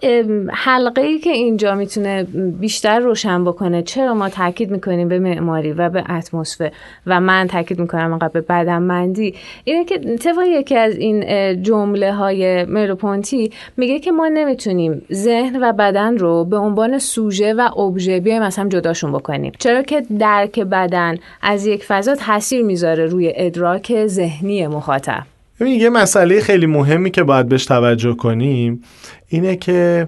حلقه 0.51 1.01
ای 1.01 1.19
که 1.19 1.29
اینجا 1.29 1.75
می‌تونه 1.75 2.23
بیشتر 2.59 2.99
روشن 2.99 3.43
بکنه 3.43 3.81
چرا 3.81 4.13
ما 4.13 4.29
تاکید 4.29 4.71
می‌کنیم 4.71 5.07
به 5.07 5.19
معماری 5.19 5.73
و 5.73 5.89
به 5.89 6.03
اتمسفر 6.09 6.71
و 7.07 7.19
من 7.19 7.47
تاکید 7.47 7.79
می‌کنم 7.79 8.13
انقدر 8.13 8.33
به 8.33 8.41
بدنمندی 8.41 9.35
اینه 9.63 9.85
که 9.85 9.97
طبق 9.97 10.37
یکی 10.47 10.75
از 10.75 10.95
این 10.97 11.23
جمله 11.61 12.13
های 12.13 12.65
ملوپونتی 12.65 13.51
میگه 13.77 13.99
که 13.99 14.11
ما 14.11 14.27
نمی‌تونیم 14.27 15.01
ذهن 15.13 15.63
و 15.63 15.73
بدن 15.73 16.17
رو 16.17 16.45
به 16.45 16.57
عنوان 16.57 16.99
سوژه 16.99 17.53
و 17.53 17.79
ابژه 17.79 18.19
بیایم 18.19 18.43
مثلا 18.43 18.69
جداشون 18.69 19.11
بکنیم. 19.11 19.51
چرا 19.59 19.81
که 19.81 20.03
درک 20.33 20.59
بدن 20.59 21.15
از 21.41 21.65
یک 21.65 21.83
فضا 21.83 22.15
تاثیر 22.15 22.63
می‌ذاره 22.63 23.05
روی 23.05 23.33
ادراک 23.35 24.07
ذهنی 24.07 24.67
مخاطب. 24.67 25.23
ببین 25.59 25.81
یه 25.81 25.89
مسئله 25.89 26.41
خیلی 26.41 26.65
مهمی 26.65 27.11
که 27.11 27.23
باید 27.23 27.49
بهش 27.49 27.65
توجه 27.65 28.13
کنیم 28.13 28.83
اینه 29.27 29.55
که 29.55 30.07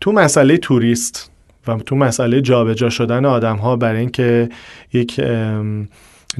تو 0.00 0.12
مسئله 0.12 0.56
توریست 0.56 1.30
و 1.66 1.76
تو 1.76 1.96
مسئله 1.96 2.40
جابجا 2.40 2.90
شدن 2.90 3.24
آدم 3.24 3.56
ها 3.56 3.76
برای 3.76 4.00
اینکه 4.00 4.48
یک 4.92 5.20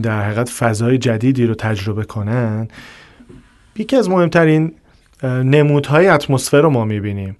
در 0.02 0.22
حقیقت 0.22 0.48
فضای 0.48 0.98
جدیدی 0.98 1.46
رو 1.46 1.54
تجربه 1.54 2.04
کنن 2.04 2.68
یکی 3.76 3.96
از 3.96 4.10
مهمترین 4.10 4.72
نمودهای 5.24 6.08
اتمسفر 6.08 6.60
رو 6.60 6.70
ما 6.70 6.84
می‌بینیم. 6.84 7.36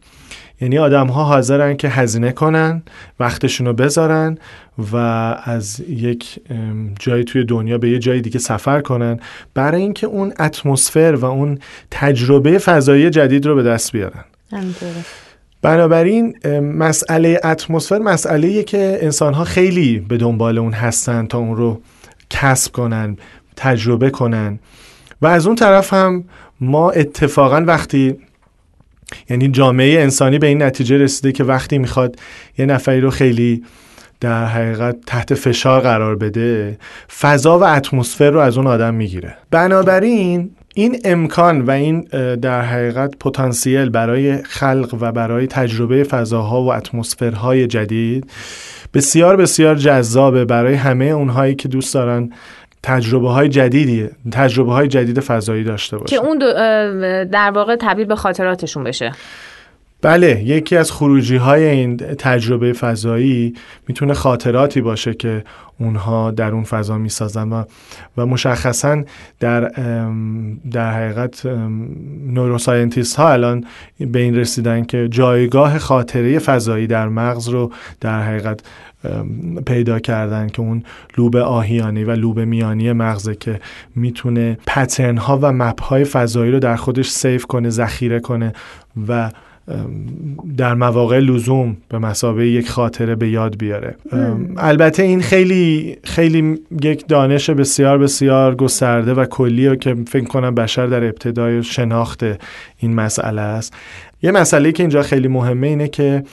یعنی 0.61 0.79
آدم 0.79 1.07
ها 1.07 1.25
حاضرن 1.25 1.77
که 1.77 1.89
هزینه 1.89 2.33
کنن 2.33 2.83
وقتشون 3.21 3.67
رو 3.67 3.73
بذارن 3.73 4.39
و 4.93 4.97
از 5.45 5.81
یک 5.89 6.41
جایی 6.99 7.25
توی 7.25 7.45
دنیا 7.45 7.79
به 7.79 7.91
یه 7.91 7.99
جای 7.99 8.21
دیگه 8.21 8.39
سفر 8.39 8.81
کنن 8.81 9.21
برای 9.55 9.83
اینکه 9.83 10.07
اون 10.07 10.33
اتمسفر 10.39 11.19
و 11.21 11.25
اون 11.25 11.59
تجربه 11.91 12.59
فضایی 12.59 13.11
جدید 13.11 13.47
رو 13.47 13.55
به 13.55 13.63
دست 13.63 13.93
بیارن. 13.93 14.25
بنابراین 15.63 16.39
مسئله 16.61 17.41
اتمسفر 17.45 17.99
مسئله 17.99 18.63
که 18.63 18.99
انسان 19.01 19.35
ها 19.35 19.45
خیلی 19.45 19.99
به 19.99 20.17
دنبال 20.17 20.59
اون 20.59 20.73
هستن 20.73 21.27
تا 21.27 21.39
اون 21.39 21.57
رو 21.57 21.81
کسب 22.31 22.73
کنن 22.73 23.17
تجربه 23.57 24.11
کنن. 24.11 24.59
و 25.23 25.27
از 25.27 25.47
اون 25.47 25.57
طرف 25.57 25.93
هم 25.93 26.25
ما 26.61 26.91
اتفاقا 26.91 27.65
وقتی 27.67 28.17
یعنی 29.31 29.49
جامعه 29.49 30.03
انسانی 30.03 30.39
به 30.39 30.47
این 30.47 30.63
نتیجه 30.63 30.97
رسیده 30.97 31.33
که 31.33 31.45
وقتی 31.45 31.79
می‌خواد 31.79 32.17
یه 32.59 32.67
نفری 32.67 33.01
رو 33.01 33.11
خیلی 33.11 33.65
در 34.21 34.45
حقیقت 34.45 34.97
تحت 35.07 35.35
فشار 35.35 35.81
قرار 35.81 36.17
بده 36.17 36.79
فضا 37.21 37.59
و 37.59 37.65
اتمسفر 37.65 38.31
رو 38.31 38.41
از 38.41 38.59
اون 38.59 38.67
آدم 38.67 38.95
می‌گیره. 38.95 39.37
بنابراین 39.51 40.51
این 40.75 41.01
امکان 41.05 41.61
و 41.61 41.71
این 41.71 42.01
در 42.37 42.63
حقیقت 42.63 43.15
پتانسیل 43.21 43.89
برای 43.89 44.43
خلق 44.43 44.97
و 45.01 45.13
برای 45.13 45.47
تجربه 45.47 46.05
فضاها 46.05 46.63
و 46.63 46.73
اتمسفرهای 46.73 47.67
جدید 47.67 48.31
بسیار 48.95 49.37
بسیار 49.37 49.75
جذابه 49.75 50.45
برای 50.45 50.75
همه 50.75 51.05
اونهایی 51.05 51.55
که 51.55 51.69
دوست 51.69 51.95
دارن 51.95 52.31
تجربه 52.83 53.31
های 53.31 53.49
جدیدی 53.49 54.09
تجربه 54.33 54.73
های 54.73 54.89
جدید 54.89 55.21
فضایی 55.21 55.65
داشته 55.65 55.99
باشه 55.99 56.17
که 56.17 56.23
اون 56.23 56.39
در 57.25 57.51
واقع 57.51 57.77
تبدیل 57.77 58.05
به 58.05 58.17
خاطراتشون 58.17 58.85
بشه. 58.85 59.13
بله 60.07 60.43
یکی 60.45 60.77
از 60.77 60.93
خروجی 60.93 61.37
های 61.37 61.65
این 61.65 61.97
تجربه 61.97 62.73
فضایی 62.73 63.55
می‌تونه 63.89 64.15
خاطراتی 64.15 64.81
باشه 64.81 65.15
که 65.15 65.45
اونها 65.81 66.31
در 66.31 66.51
اون 66.51 66.65
فضا 66.65 66.99
می‌سازن 66.99 67.53
و, 67.53 67.65
و 68.17 68.27
مشخصا 68.27 69.03
در 69.41 69.61
در 70.73 70.93
حقیقت 70.93 71.47
نوروساینتیست 72.27 73.17
ها 73.17 73.33
الان 73.33 73.65
به 73.99 74.19
این 74.19 74.37
رسیدن 74.37 74.85
که 74.85 75.09
جایگاه 75.09 75.79
خاطره 75.79 76.39
فضایی 76.39 76.87
در 76.87 77.09
مغز 77.09 77.49
رو 77.49 77.73
در 78.01 78.23
حقیقت 78.23 78.61
پیدا 79.67 79.99
کردن 79.99 80.49
که 80.49 80.61
اون 80.63 80.85
لوب 81.19 81.37
آهیانی 81.37 82.05
و 82.05 82.11
لوب 82.11 82.41
میانی 82.41 82.93
مغزه 82.93 83.35
که 83.35 83.61
می‌تونه 83.95 84.59
پترن 84.67 85.17
ها 85.17 85.39
و 85.43 85.53
مپ 85.53 85.83
های 85.83 86.05
فضایی 86.05 86.53
رو 86.53 86.59
در 86.59 86.77
خودش 86.77 87.11
سیف 87.11 87.47
کنه 87.47 87.71
ذخیره 87.71 88.21
کنه 88.21 88.53
و 89.09 89.31
در 90.57 90.75
مواقع 90.75 91.19
لزوم 91.19 91.77
به 91.89 91.99
مسابقه 91.99 92.47
یک 92.47 92.69
خاطره 92.69 93.15
به 93.15 93.29
یاد 93.29 93.59
بیاره. 93.59 93.97
البته 94.57 95.03
این 95.03 95.23
خیلی 95.23 95.97
خیلی 96.05 96.59
یک 96.83 97.09
دانش 97.09 97.51
بسیار 97.51 97.99
بسیار 97.99 98.55
گسترده 98.55 99.15
و 99.15 99.25
کلیه 99.25 99.77
که 99.77 99.97
فکر 100.09 100.25
کنم 100.25 100.55
بشر 100.55 100.87
در 100.87 101.05
ابتدای 101.05 101.63
شناخت 101.63 102.25
این 102.79 102.95
مسئله 102.95 103.41
است. 103.41 103.75
یه 104.23 104.31
مسئله 104.31 104.73
که 104.73 104.83
اینجا 104.83 105.03
خیلی 105.03 105.29
مهمه 105.29 105.67
اینه 105.67 105.89
که 105.89 106.25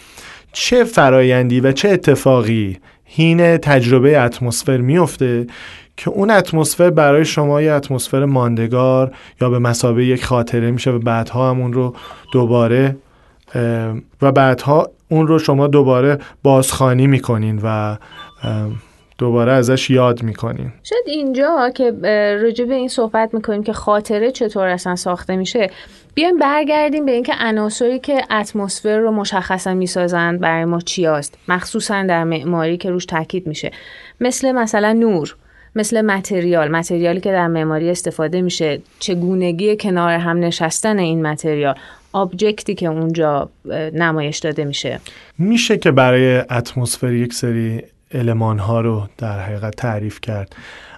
چه 0.53 0.83
فرایندی 0.83 1.59
و 1.59 1.71
چه 1.71 1.89
اتفاقی 1.89 2.77
هین 3.05 3.57
تجربه 3.57 4.19
اتمسفر 4.19 4.77
میفته 4.77 5.47
که 5.97 6.09
اون 6.09 6.31
اتمسفر 6.31 6.89
برای 6.89 7.25
شما 7.25 7.61
یه 7.61 7.71
اتمسفر 7.71 8.25
ماندگار 8.25 9.11
یا 9.41 9.49
به 9.49 9.59
مسابقه 9.59 10.03
یک 10.03 10.25
خاطره 10.25 10.71
میشه 10.71 10.91
و 10.91 10.99
بعدها 10.99 11.49
هم 11.49 11.61
اون 11.61 11.73
رو 11.73 11.95
دوباره 12.31 12.95
و 14.21 14.31
بعدها 14.31 14.89
اون 15.09 15.27
رو 15.27 15.39
شما 15.39 15.67
دوباره 15.67 16.17
بازخانی 16.43 17.07
می‌کنین 17.07 17.59
و 17.63 17.97
دوباره 19.17 19.51
ازش 19.51 19.89
یاد 19.89 20.23
می‌کنین. 20.23 20.71
شاید 20.83 21.03
اینجا 21.07 21.69
که 21.75 21.91
راجع 22.43 22.65
به 22.65 22.73
این 22.73 22.87
صحبت 22.87 23.33
می‌کنیم 23.33 23.63
که 23.63 23.73
خاطره 23.73 24.31
چطور 24.31 24.67
اصلا 24.67 24.95
ساخته 24.95 25.35
میشه 25.35 25.69
بیایم 26.13 26.37
برگردیم 26.37 27.05
به 27.05 27.11
اینکه 27.11 27.33
عناصری 27.39 27.99
که 27.99 28.21
اتمسفر 28.31 28.97
رو 28.97 29.11
مشخصا 29.11 29.73
می‌سازند 29.73 30.39
برای 30.39 30.65
ما 30.65 30.79
چی 30.79 31.07
است 31.07 31.37
مخصوصا 31.47 32.03
در 32.03 32.23
معماری 32.23 32.77
که 32.77 32.89
روش 32.89 33.05
تاکید 33.05 33.47
میشه. 33.47 33.71
مثل 34.21 34.51
مثلا 34.51 34.93
نور. 34.93 35.35
مثل 35.75 36.01
متریال. 36.01 36.71
متریالی 36.71 37.19
که 37.19 37.31
در 37.31 37.47
معماری 37.47 37.89
استفاده 37.89 38.41
میشه. 38.41 38.81
چگونگی 38.99 39.77
کنار 39.77 40.11
هم 40.11 40.39
نشستن 40.39 40.99
این 40.99 41.27
متریال. 41.27 41.75
آبجکتی 42.13 42.75
که 42.75 42.87
اونجا 42.87 43.49
نمایش 43.93 44.37
داده 44.39 44.65
میشه. 44.65 44.99
میشه 45.37 45.77
که 45.77 45.91
برای 45.91 46.37
اتمسفر 46.37 47.13
یک 47.13 47.33
سری 47.33 47.81
علمان 48.13 48.59
ها 48.59 48.81
رو 48.81 49.07
در 49.17 49.39
حقیقت 49.39 49.75
تعریف 49.75 50.21
کرد. 50.21 50.55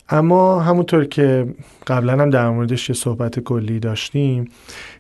اما 0.10 0.60
همونطور 0.60 1.06
که 1.06 1.48
قبلا 1.88 2.14
هم 2.14 2.30
در 2.30 2.50
موردش 2.50 2.90
یه 2.90 2.96
صحبت 2.96 3.40
کلی 3.40 3.80
داشتیم 3.80 4.52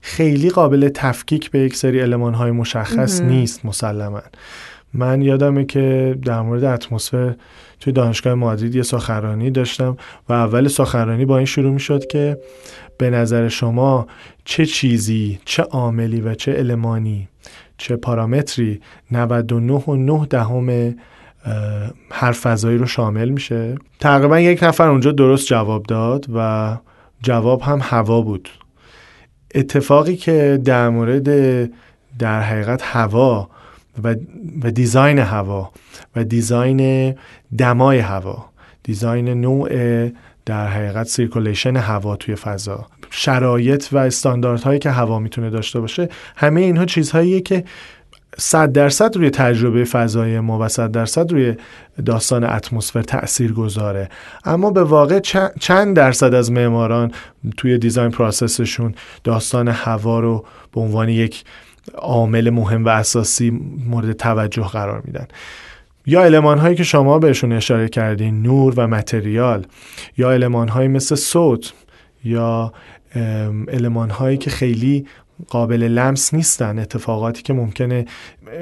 خیلی 0.01 0.49
قابل 0.49 0.89
تفکیک 0.89 1.51
به 1.51 1.59
یک 1.59 1.75
سری 1.75 1.99
علمان 1.99 2.33
های 2.33 2.51
مشخص 2.51 3.21
نیست 3.21 3.65
مسلما. 3.65 4.21
من 4.95 5.21
یادمه 5.21 5.65
که 5.65 6.17
در 6.25 6.41
مورد 6.41 6.63
اتمسفر 6.63 7.35
توی 7.79 7.93
دانشگاه 7.93 8.33
مادرید 8.33 8.75
یه 8.75 8.83
سخنرانی 8.83 9.51
داشتم 9.51 9.97
و 10.29 10.33
اول 10.33 10.67
سخنرانی 10.67 11.25
با 11.25 11.37
این 11.37 11.45
شروع 11.45 11.71
می 11.71 11.79
شد 11.79 12.07
که 12.07 12.37
به 12.97 13.09
نظر 13.09 13.47
شما 13.47 14.07
چه 14.45 14.65
چیزی 14.65 15.39
چه 15.45 15.63
عاملی 15.63 16.21
و 16.21 16.33
چه 16.33 16.55
المانی 16.57 17.27
چه 17.77 17.95
پارامتری 17.95 18.81
99 19.11 19.73
و 19.73 19.95
9 19.95 20.25
دهم 20.25 20.95
هر 22.11 22.31
فضایی 22.31 22.77
رو 22.77 22.85
شامل 22.85 23.29
میشه؟ 23.29 23.75
تقریبا 23.99 24.39
یک 24.39 24.63
نفر 24.63 24.87
اونجا 24.87 25.11
درست 25.11 25.47
جواب 25.47 25.83
داد 25.83 26.25
و 26.35 26.77
جواب 27.21 27.61
هم 27.61 27.79
هوا 27.81 28.21
بود. 28.21 28.49
اتفاقی 29.55 30.15
که 30.15 30.59
در 30.65 30.89
مورد 30.89 31.29
در 32.19 32.41
حقیقت 32.41 32.81
هوا 32.83 33.49
و, 34.03 34.15
و 34.63 34.71
دیزاین 34.71 35.19
هوا 35.19 35.71
و 36.15 36.23
دیزاین 36.23 37.15
دمای 37.57 37.99
هوا. 37.99 38.45
design 38.83 39.41
نوع 39.41 39.69
در 40.45 40.67
حقیقت 40.67 41.07
circulation 41.07 41.77
هوا 41.77 42.15
توی 42.15 42.35
فضا. 42.35 42.85
شرایط 43.09 43.85
و 43.91 43.97
استانداردهایی 43.97 44.79
که 44.79 44.91
هوا 44.91 45.19
می‌تونه 45.19 45.49
داشته 45.49 45.79
باشه 45.79 46.09
همه 46.35 46.61
اینها 46.61 46.85
چیزهاییه 46.85 47.41
که 47.41 47.63
صد 48.37 48.71
درصد 48.71 49.17
روی 49.17 49.29
تجربه 49.29 49.83
فضای 49.83 50.39
ما 50.39 50.59
و 50.59 50.67
صد 50.67 50.91
درصد 50.91 51.31
روی 51.31 51.55
داستان 52.05 52.43
اتمسفر 52.43 53.01
تأثیر 53.01 53.53
گذاره. 53.53 54.09
اما 54.45 54.71
به 54.71 54.83
واقع 54.83 55.19
چند 55.59 55.95
درصد 55.95 56.33
از 56.33 56.51
معماران 56.51 57.11
توی 57.57 57.77
design 57.77 58.11
process 58.11 58.65
شون 58.65 58.95
داستان 59.23 59.67
هوا 59.67 60.19
رو 60.19 60.45
به 60.73 60.81
عنوان 60.81 61.09
یک 61.09 61.43
عامل 61.93 62.49
مهم 62.49 62.85
و 62.85 62.89
اساسی 62.89 63.49
مورد 63.89 64.13
توجه 64.13 64.63
قرار 64.63 65.01
میدن. 65.05 65.27
یا 66.05 66.23
علمان 66.23 66.57
هایی 66.57 66.75
که 66.75 66.83
شما 66.83 67.19
بهشون 67.19 67.51
اشاره 67.51 67.89
کردین 67.89 68.41
نور 68.41 68.73
و 68.77 68.87
متریال. 68.87 69.65
یا 70.17 70.31
علمان 70.31 70.67
هایی 70.67 70.87
مثل 70.87 71.15
صوت. 71.15 71.73
یا 72.23 72.73
علمان 73.67 74.09
هایی 74.09 74.37
که 74.37 74.49
خیلی 74.49 75.05
قابل 75.49 75.83
لمس 75.83 76.33
نیستن 76.33 76.79
اتفاقاتی 76.79 77.43
که 77.43 77.53
ممکنه 77.53 78.05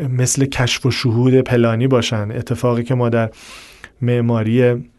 مثل 0.10 0.46
کشف 0.46 0.86
و 0.86 0.92
شهود 0.92 1.34
پلانی 1.34 1.88
باشن. 1.88 2.32
اتفاقی 2.32 2.84
که 2.84 2.96
ما 2.96 3.10
در 3.10 3.30
معماری 4.02 4.90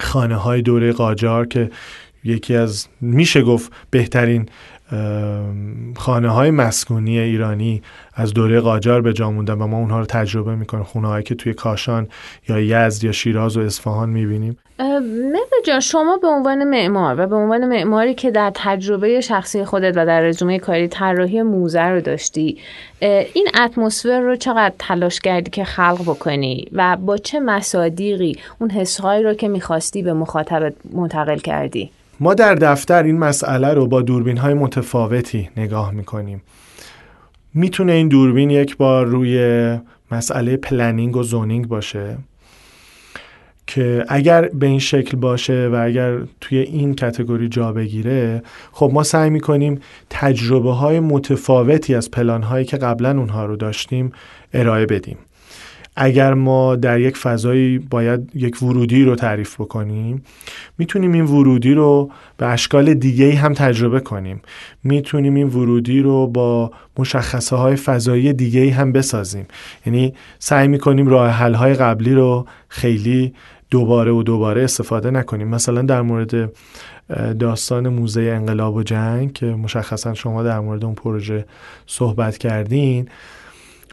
خانه 0.00 0.36
های 0.36 0.62
دوره 0.62 0.92
قاجار 0.92 1.46
که 1.46 1.70
یکی 2.24 2.56
از 2.56 2.86
میشه 3.00 3.42
گفت 3.42 3.72
بهترین 3.90 4.48
خانه 5.96 6.28
های 6.28 6.50
مسکونی 6.50 7.18
ایرانی 7.18 7.82
از 8.14 8.34
دوره 8.34 8.60
قاجار 8.60 9.02
به 9.02 9.12
جا 9.12 9.30
موندن 9.30 9.54
و 9.54 9.66
ما 9.66 9.76
اونها 9.76 9.98
رو 9.98 10.06
تجربه 10.06 10.54
می‌کنیم. 10.54 10.84
خونه 10.84 11.08
هایی 11.08 11.24
که 11.24 11.34
توی 11.34 11.54
کاشان 11.54 12.08
یا 12.48 12.60
یزد 12.60 13.04
یا 13.04 13.12
شیراز 13.12 13.56
و 13.56 13.60
اصفهان 13.60 14.08
می‌بینیم. 14.08 14.58
مهر 15.32 15.62
جان 15.66 15.80
شما 15.80 16.16
به 16.16 16.28
عنوان 16.28 16.64
معمار 16.64 17.20
و 17.20 17.26
به 17.26 17.36
عنوان 17.36 17.68
معماری 17.68 18.14
که 18.14 18.30
در 18.30 18.52
تجربه 18.54 19.20
شخصی 19.20 19.64
خودت 19.64 19.92
و 19.96 20.06
در 20.06 20.20
رزومه 20.20 20.58
کاری 20.58 20.88
طراحی 20.88 21.42
موزه 21.42 21.82
رو 21.82 22.00
داشتی 22.00 22.58
این 23.00 23.48
اتمسفر 23.60 24.20
رو 24.20 24.36
چقدر 24.36 24.74
تلاش 24.78 25.20
کردی 25.20 25.50
که 25.50 25.64
خلق 25.64 26.02
بکنی 26.02 26.68
و 26.72 26.96
با 26.96 27.16
چه 27.16 27.40
مصادیقی 27.40 28.38
اون 28.58 28.70
حسهایی 28.70 29.22
رو 29.22 29.34
که 29.34 29.48
می‌خواستی 29.48 30.02
به 30.02 30.12
مخاطبت 30.12 30.74
منتقل 30.92 31.38
کردی؟ 31.38 31.90
ما 32.20 32.34
در 32.34 32.54
دفتر 32.54 33.02
این 33.02 33.18
مسئله 33.18 33.74
رو 33.74 33.86
با 33.86 34.02
دوربین 34.02 34.36
های 34.36 34.54
متفاوتی 34.54 35.50
نگاه 35.56 35.90
می‌کنیم. 35.90 36.42
می‌تونه 37.54 37.92
این 37.92 38.08
دوربین 38.08 38.50
یک 38.50 38.76
بار 38.76 39.06
روی 39.06 39.78
مسئله 40.10 40.56
پلنینگ 40.56 41.16
و 41.16 41.22
زونینگ 41.22 41.68
باشه 41.68 42.18
که 43.66 44.04
اگر 44.08 44.48
به 44.48 44.66
این 44.66 44.78
شکل 44.78 45.16
باشه 45.16 45.68
و 45.72 45.82
اگر 45.84 46.18
توی 46.40 46.58
این 46.58 46.94
کتگوری 46.94 47.48
جا 47.48 47.72
بگیره 47.72 48.42
خب 48.72 48.90
ما 48.92 49.02
سعی 49.02 49.30
می‌کنیم 49.30 49.80
تجربه 50.10 50.72
های 50.72 51.00
متفاوتی 51.00 51.94
از 51.94 52.10
پلان 52.10 52.42
هایی 52.42 52.64
که 52.64 52.76
قبلا 52.76 53.18
اونها 53.18 53.46
رو 53.46 53.56
داشتیم 53.56 54.12
ارائه 54.54 54.86
بدیم. 54.86 55.18
اگر 55.96 56.34
ما 56.34 56.76
در 56.76 57.00
یک 57.00 57.16
فضایی 57.16 57.78
باید 57.78 58.30
یک 58.34 58.62
ورودی 58.62 59.04
رو 59.04 59.16
تعریف 59.16 59.60
بکنیم 59.60 60.22
می‌تونیم 60.78 61.12
این 61.12 61.24
ورودی 61.24 61.74
رو 61.74 62.10
به 62.36 62.46
اشکال 62.46 62.94
دیگه 62.94 63.34
هم 63.34 63.54
تجربه 63.54 64.00
کنیم. 64.00 64.42
می‌تونیم 64.84 65.34
این 65.34 65.46
ورودی 65.46 66.00
رو 66.00 66.26
با 66.26 66.70
مشخصه 66.98 67.56
های 67.56 67.76
فضایی 67.76 68.32
دیگه 68.32 68.70
هم 68.70 68.92
بسازیم. 68.92 69.46
یعنی 69.86 70.14
سعی 70.38 70.68
می‌کنیم 70.68 71.08
راه 71.08 71.30
حل 71.30 71.54
های 71.54 71.74
قبلی 71.74 72.14
رو 72.14 72.46
خیلی 72.68 73.34
دوباره 73.70 74.12
و 74.12 74.22
دوباره 74.22 74.64
استفاده 74.64 75.10
نکنیم. 75.10 75.48
مثلا 75.48 75.82
در 75.82 76.02
مورد 76.02 76.52
داستان 77.38 77.88
موزه 77.88 78.20
انقلاب 78.22 78.74
و 78.74 78.82
جنگ 78.82 79.32
که 79.32 79.46
مشخصا 79.46 80.14
شما 80.14 80.42
در 80.42 80.60
مورد 80.60 80.84
اون 80.84 80.94
پروژه 80.94 81.44
صحبت 81.86 82.38
کردین 82.38 83.08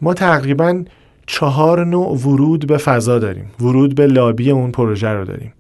ما 0.01 0.13
تقریبا 0.13 0.83
چهار 1.25 1.86
نوع 1.86 2.17
ورود 2.17 2.67
به 2.67 2.77
فضا 2.77 3.19
داریم. 3.19 3.45
ورود 3.59 3.95
به 3.95 4.07
لابی 4.07 4.51
اون 4.51 4.71
پروژه 4.71 5.09
رو 5.09 5.25
داریم. 5.25 5.53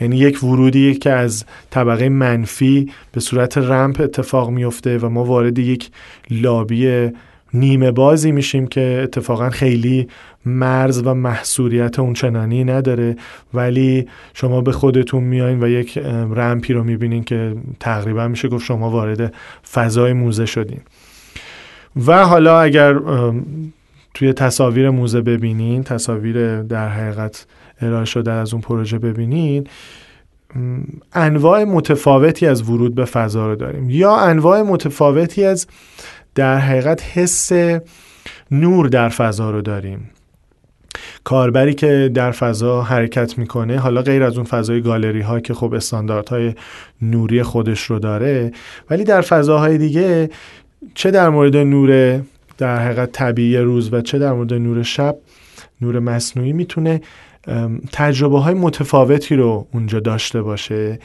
یعنی 0.00 0.16
یک 0.16 0.44
ورودی 0.44 0.94
که 0.94 1.10
از 1.10 1.44
طبقه 1.70 2.08
منفی 2.08 2.90
به 3.12 3.20
صورت 3.20 3.58
رمپ 3.58 4.00
اتفاق 4.00 4.50
میفته 4.50 4.98
و 4.98 5.08
ما 5.08 5.24
وارد 5.24 5.58
یک 5.58 5.90
لابی 6.30 7.10
نیمه 7.54 7.90
بازی 7.90 8.32
میشیم 8.32 8.66
که 8.66 9.00
اتفاقا 9.02 9.50
خیلی 9.50 10.08
مرز 10.46 11.02
و 11.04 11.14
محصوریت 11.14 11.98
اون 11.98 12.12
چنانی 12.12 12.64
نداره. 12.64 13.16
ولی 13.54 14.08
شما 14.34 14.60
به 14.60 14.72
خودتون 14.72 15.24
میایین 15.24 15.62
و 15.62 15.68
یک 15.68 15.98
رمپی 16.34 16.72
رو 16.72 16.84
می‌بینین 16.84 17.24
که 17.24 17.54
تقریبا 17.80 18.28
میشه 18.28 18.48
گفت 18.48 18.64
شما 18.64 18.90
وارد 18.90 19.34
فضای 19.72 20.12
موزه 20.12 20.46
شدین. 20.46 20.80
و 22.06 22.24
حالا 22.24 22.60
اگر 22.60 23.00
توی 24.18 24.32
تصاویر 24.32 24.90
موزه 24.90 25.20
ببینین 25.20 25.82
تصاویر 25.82 26.62
در 26.62 26.88
حقیقت 26.88 27.46
ارائه 27.80 28.04
شده 28.04 28.32
از 28.32 28.52
اون 28.52 28.62
پروژه 28.62 28.98
ببینین 28.98 29.66
انواع 31.12 31.64
متفاوتی 31.64 32.46
از 32.46 32.70
ورود 32.70 32.94
به 32.94 33.04
فضا 33.04 33.46
رو 33.46 33.56
داریم. 33.56 33.90
یا 33.90 34.16
انواع 34.16 34.62
متفاوتی 34.62 35.44
از 35.44 35.66
در 36.34 36.58
حقیقت 36.58 37.02
حس 37.02 37.52
نور 38.50 38.86
در 38.86 39.08
فضا 39.08 39.50
رو 39.50 39.62
داریم. 39.62 40.10
کاربری 41.24 41.74
که 41.74 42.10
در 42.14 42.30
فضا 42.30 42.82
حرکت 42.82 43.38
می‌کنه 43.38 43.78
حالا 43.78 44.02
غیر 44.02 44.22
از 44.22 44.36
اون 44.36 44.44
فضای 44.44 44.80
گالری 44.80 45.20
ها 45.20 45.40
که 45.40 45.54
خب 45.54 45.74
استانداردهای 45.74 46.54
نوری 47.02 47.42
خودش 47.42 47.82
رو 47.82 47.98
داره 47.98 48.52
ولی 48.90 49.04
در 49.04 49.20
فضاهای 49.20 49.78
دیگه 49.78 50.30
چه 50.94 51.10
در 51.10 51.28
مورد 51.28 51.56
نور 51.56 52.20
در 52.58 52.78
حقیقت 52.78 53.12
طبیعی 53.12 53.56
روز 53.56 53.92
و 53.92 54.00
چه 54.00 54.18
در 54.18 54.32
مورد 54.32 54.54
نور 54.54 54.82
شب 54.82 55.16
نور 55.80 55.98
مصنوعی 55.98 56.52
می‌تونه 56.52 57.00
تجربه 57.92 58.38
های 58.38 58.54
متفاوتی 58.54 59.36
رو 59.36 59.66
اونجا 59.72 60.00
داشته 60.00 60.42
باشه. 60.42 60.98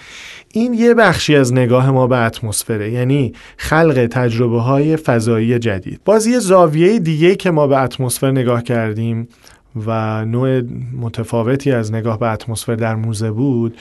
این 0.54 0.74
یه 0.74 0.94
بخشی 0.94 1.36
از 1.36 1.54
نگاه 1.54 1.92
ما 1.92 2.08
به 2.08 2.18
اتمسفره 2.18 2.92
یعنی 2.92 3.34
خلق 3.58 4.08
تجربه 4.12 4.62
های 4.62 4.98
فضایی 4.98 5.60
جدید. 5.60 6.02
باز 6.06 6.28
یه 6.28 6.40
زاویه 6.40 7.00
دیگه 7.00 7.36
که 7.36 7.52
ما 7.52 7.68
به 7.68 7.78
اتمسفر 7.78 8.32
نگاه 8.32 8.64
کردیم 8.64 9.28
و 9.86 10.26
نوع 10.26 10.62
متفاوتی 11.02 11.72
از 11.72 11.94
نگاه 11.94 12.20
به 12.20 12.28
اتمسفر 12.28 12.76
در 12.76 12.96
موزه 12.96 13.32
بود 13.32 13.78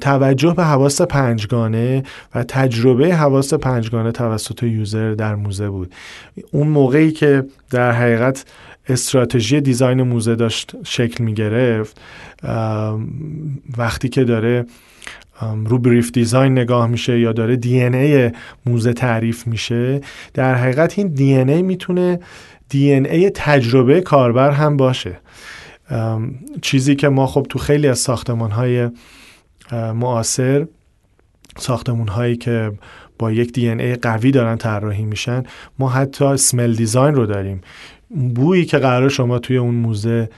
توجه 0.00 0.54
به 0.54 0.64
حواس 0.64 1.02
پنجگانه 1.02 2.02
و 2.34 2.44
تجربه 2.44 3.14
حواس 3.14 3.54
پنجگانه 3.54 4.12
توسط 4.12 4.62
یوزر 4.62 5.14
در 5.14 5.34
موزه 5.34 5.70
بود. 5.70 5.92
اون 6.52 6.68
موقعی 6.68 7.12
که 7.12 7.44
در 7.70 7.92
حقیقت 7.92 8.44
استراتژی 8.88 9.60
دیزاین 9.60 10.02
موزه 10.02 10.34
داشت 10.34 10.72
شکل 10.84 11.24
می 11.24 11.34
گرفت 11.34 12.00
وقتی 13.78 14.08
که 14.08 14.24
داره 14.24 14.66
رو 15.64 15.78
بریف 15.78 16.10
دیزاین 16.12 16.52
نگاه 16.52 16.86
میشه 16.86 17.20
یا 17.20 17.32
داره 17.32 17.56
دی 17.56 17.82
ای 17.82 18.30
موزه 18.66 18.92
تعریف 18.92 19.46
میشه 19.46 20.00
در 20.34 20.54
حقیقت 20.54 20.98
این 20.98 21.08
دی 21.08 21.34
ای 21.34 21.62
می‌تونه 21.62 22.20
دی 22.68 22.92
ای 22.92 23.30
تجربه 23.30 24.00
کاربر 24.00 24.50
هم 24.50 24.76
باشه. 24.76 25.16
چیزی 26.62 26.96
که 26.96 27.08
ما 27.08 27.26
خب 27.26 27.46
تو 27.48 27.58
خیلی 27.58 27.88
از 27.88 27.98
ساختمان 27.98 28.50
های 28.50 28.88
معاصر 29.72 30.66
ساختمون 31.56 32.08
هایی 32.08 32.36
که 32.36 32.72
با 33.18 33.32
یک 33.32 33.52
DNA 33.52 33.94
قوی 33.94 34.30
دارن 34.30 34.56
طراحی 34.56 35.04
میشن. 35.04 35.42
ما 35.78 35.88
حتی 35.88 36.36
smell 36.36 36.74
design 36.74 37.14
رو 37.14 37.26
داریم. 37.26 37.60
بویی 38.34 38.64
که 38.64 38.78
قرار 38.78 39.08
شما 39.08 39.38
توی 39.38 39.56
اون 39.56 39.74
موزه 39.74 40.28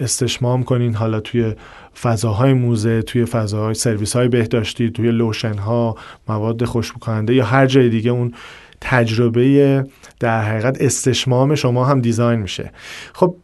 استشمام 0.00 0.62
کنین 0.62 0.94
حالا 0.94 1.20
توی 1.20 1.54
فضاهای 2.02 2.52
موزه 2.52 3.02
توی 3.02 3.24
فضاهای 3.24 3.74
سرویس 3.74 4.16
های 4.16 4.28
بهداشتی 4.28 4.90
توی 4.90 5.10
lotion 5.10 5.58
ها 5.58 5.96
مواد 6.28 6.64
خوشبو 6.64 6.98
کننده 6.98 7.34
یا 7.34 7.44
هر 7.44 7.66
جای 7.66 7.88
دیگه 7.88 8.10
اون 8.10 8.34
تجربه 8.80 9.86
در 10.20 10.42
حقیقت 10.42 10.76
استشمام 10.80 11.54
شما 11.54 11.84
هم 11.84 12.00
design 12.00 12.40
میشه. 12.40 12.72
خب 13.12 13.36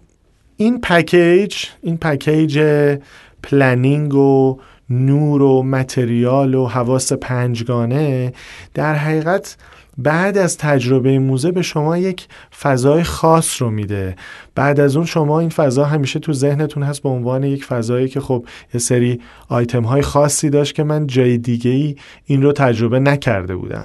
این 0.57 0.81
پکیج 0.81 1.57
این 1.83 1.97
پکیج 1.97 2.59
planning 3.45 4.15
و 4.15 4.59
نور 4.91 5.43
و 5.43 5.63
material 5.63 6.55
و 6.55 6.67
حواس 6.67 7.13
پنجگانه 7.13 8.33
در 8.75 8.95
حقیقت 8.95 9.57
بعد 9.99 10.39
از 10.39 10.59
تجربه 10.59 11.19
موزه 11.19 11.53
به 11.53 11.63
شما 11.63 11.99
یک 11.99 12.27
فضای 12.61 13.03
خاص 13.03 13.63
رو 13.63 13.71
میده. 13.71 14.17
بعد 14.55 14.81
از 14.81 14.97
اون 14.97 15.07
شما 15.07 15.41
این 15.41 15.49
فضا 15.49 15.85
همیشه 15.85 16.19
تو 16.19 16.33
ذهنتون 16.33 16.83
هست 16.83 17.03
به 17.03 17.09
عنوان 17.09 17.45
یک 17.45 17.65
فضایی 17.65 18.09
که 18.09 18.21
خب 18.21 18.47
یه 18.75 18.81
سری 18.81 19.21
آیتم 19.49 19.83
های 19.83 20.03
خاصی 20.03 20.51
داشت 20.51 20.75
که 20.75 20.85
من 20.85 21.07
جای 21.07 21.39
دیگه 21.39 21.71
ای 21.71 21.97
این 22.25 22.43
رو 22.43 22.53
تجربه 22.53 23.01
نکرده 23.01 23.57
بودم. 23.57 23.85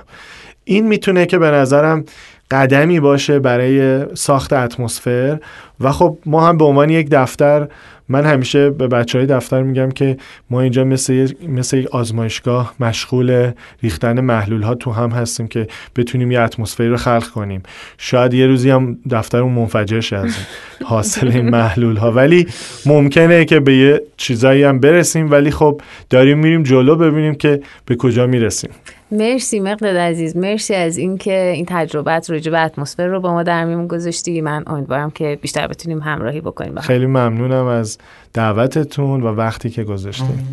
این 0.63 0.87
می‌تونه 0.87 1.25
که 1.25 1.37
به 1.37 1.51
نظرم 1.51 2.05
قدمی 2.51 2.99
باشه 2.99 3.39
برای 3.39 4.05
ساخت 4.15 4.53
اتمسفر 4.53 5.39
و 5.79 5.91
خب 5.91 6.17
ما 6.25 6.47
هم 6.47 6.57
به 6.57 6.65
عنوان 6.65 6.89
یک 6.89 7.09
دفتر 7.09 7.67
من 8.09 8.25
همیشه 8.25 8.69
به 8.69 8.87
بچه 8.87 9.17
های 9.17 9.27
دفتر 9.27 9.63
میگم 9.63 9.91
که 9.91 10.17
ما 10.49 10.61
اینجا 10.61 10.83
مثل, 10.83 11.27
مثل 11.47 11.85
آزمایشگاه 11.91 12.73
مشغول 12.79 13.51
ریختن 13.83 14.21
محلول 14.21 14.61
ها 14.61 14.75
تو 14.75 14.91
هم 14.91 15.09
هستیم 15.09 15.47
که 15.47 15.67
بتونیم 15.95 16.31
یه 16.31 16.39
اتمسفری 16.39 16.89
رو 16.89 16.97
خلق 16.97 17.27
کنیم. 17.27 17.63
شاید 17.97 18.33
یه 18.33 18.47
روزی 18.47 18.69
هم 18.69 18.97
دفترمون 19.11 19.53
منفجر 19.53 19.99
شه 19.99 20.17
از 20.17 20.37
حاصل 20.83 21.27
این 21.27 21.49
محلول 21.49 21.97
ها 21.97 22.11
ولی 22.11 22.47
ممکنه 22.85 23.45
که 23.45 23.59
به 23.59 23.75
یه 23.75 24.01
چیزایی 24.17 24.63
هم 24.63 24.79
برسیم 24.79 25.31
ولی 25.31 25.51
خب 25.51 25.81
داریم 26.09 26.37
میریم 26.39 26.63
جلو 26.63 26.95
ببینیم 26.95 27.35
که 27.35 27.61
به 27.85 27.95
کجا 27.95 28.27
می‌رسیم. 28.27 28.69
مرسی 29.11 29.59
مقداد 29.59 29.95
عزیز 29.95 30.37
مرسی 30.37 30.75
از 30.75 30.97
اینکه 30.97 31.51
این 31.55 31.65
تجربت 31.69 32.29
رو 32.29 32.51
به 32.51 32.59
اتمسفر 32.59 33.07
رو 33.07 33.19
با 33.19 33.33
ما 33.33 33.43
در 33.43 33.65
میون 33.65 33.87
گذاشتی. 33.87 34.41
من 34.41 34.63
امیدوارم 34.67 35.11
که 35.11 35.39
بیشتر 35.41 35.67
بتونیم 35.67 35.99
همراهی 35.99 36.41
بکنیم. 36.41 36.79
خیلی 36.79 37.05
ممنونم 37.05 37.65
از 37.65 37.97
دعوتتون 38.33 39.21
و 39.21 39.27
وقتی 39.27 39.69
که 39.69 39.83
گذاشتیم 39.83 40.47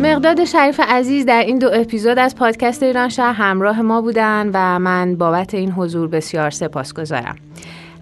مقداد 0.00 0.44
شریف 0.44 0.80
عزیز 0.80 1.26
در 1.26 1.42
این 1.42 1.58
دو 1.58 1.70
اپیزود 1.72 2.18
از 2.18 2.36
پادکست 2.36 2.82
ایران 2.82 3.08
شهر 3.08 3.32
همراه 3.32 3.82
ما 3.82 4.00
بودن 4.00 4.50
و 4.54 4.78
من 4.78 5.16
بابت 5.16 5.54
این 5.54 5.70
حضور 5.70 6.08
بسیار 6.08 6.50
سپاس 6.50 6.94
گذارم. 6.94 7.36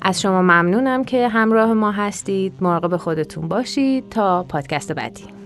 از 0.02 0.20
شما 0.20 0.42
ممنونم 0.42 1.04
که 1.04 1.28
همراه 1.28 1.72
ما 1.72 1.90
هستید. 1.90 2.52
مراقب 2.60 2.96
خودتون 2.96 3.48
باشید 3.48 4.08
تا 4.08 4.42
پادکست 4.48 4.92
بعدی. 4.92 5.39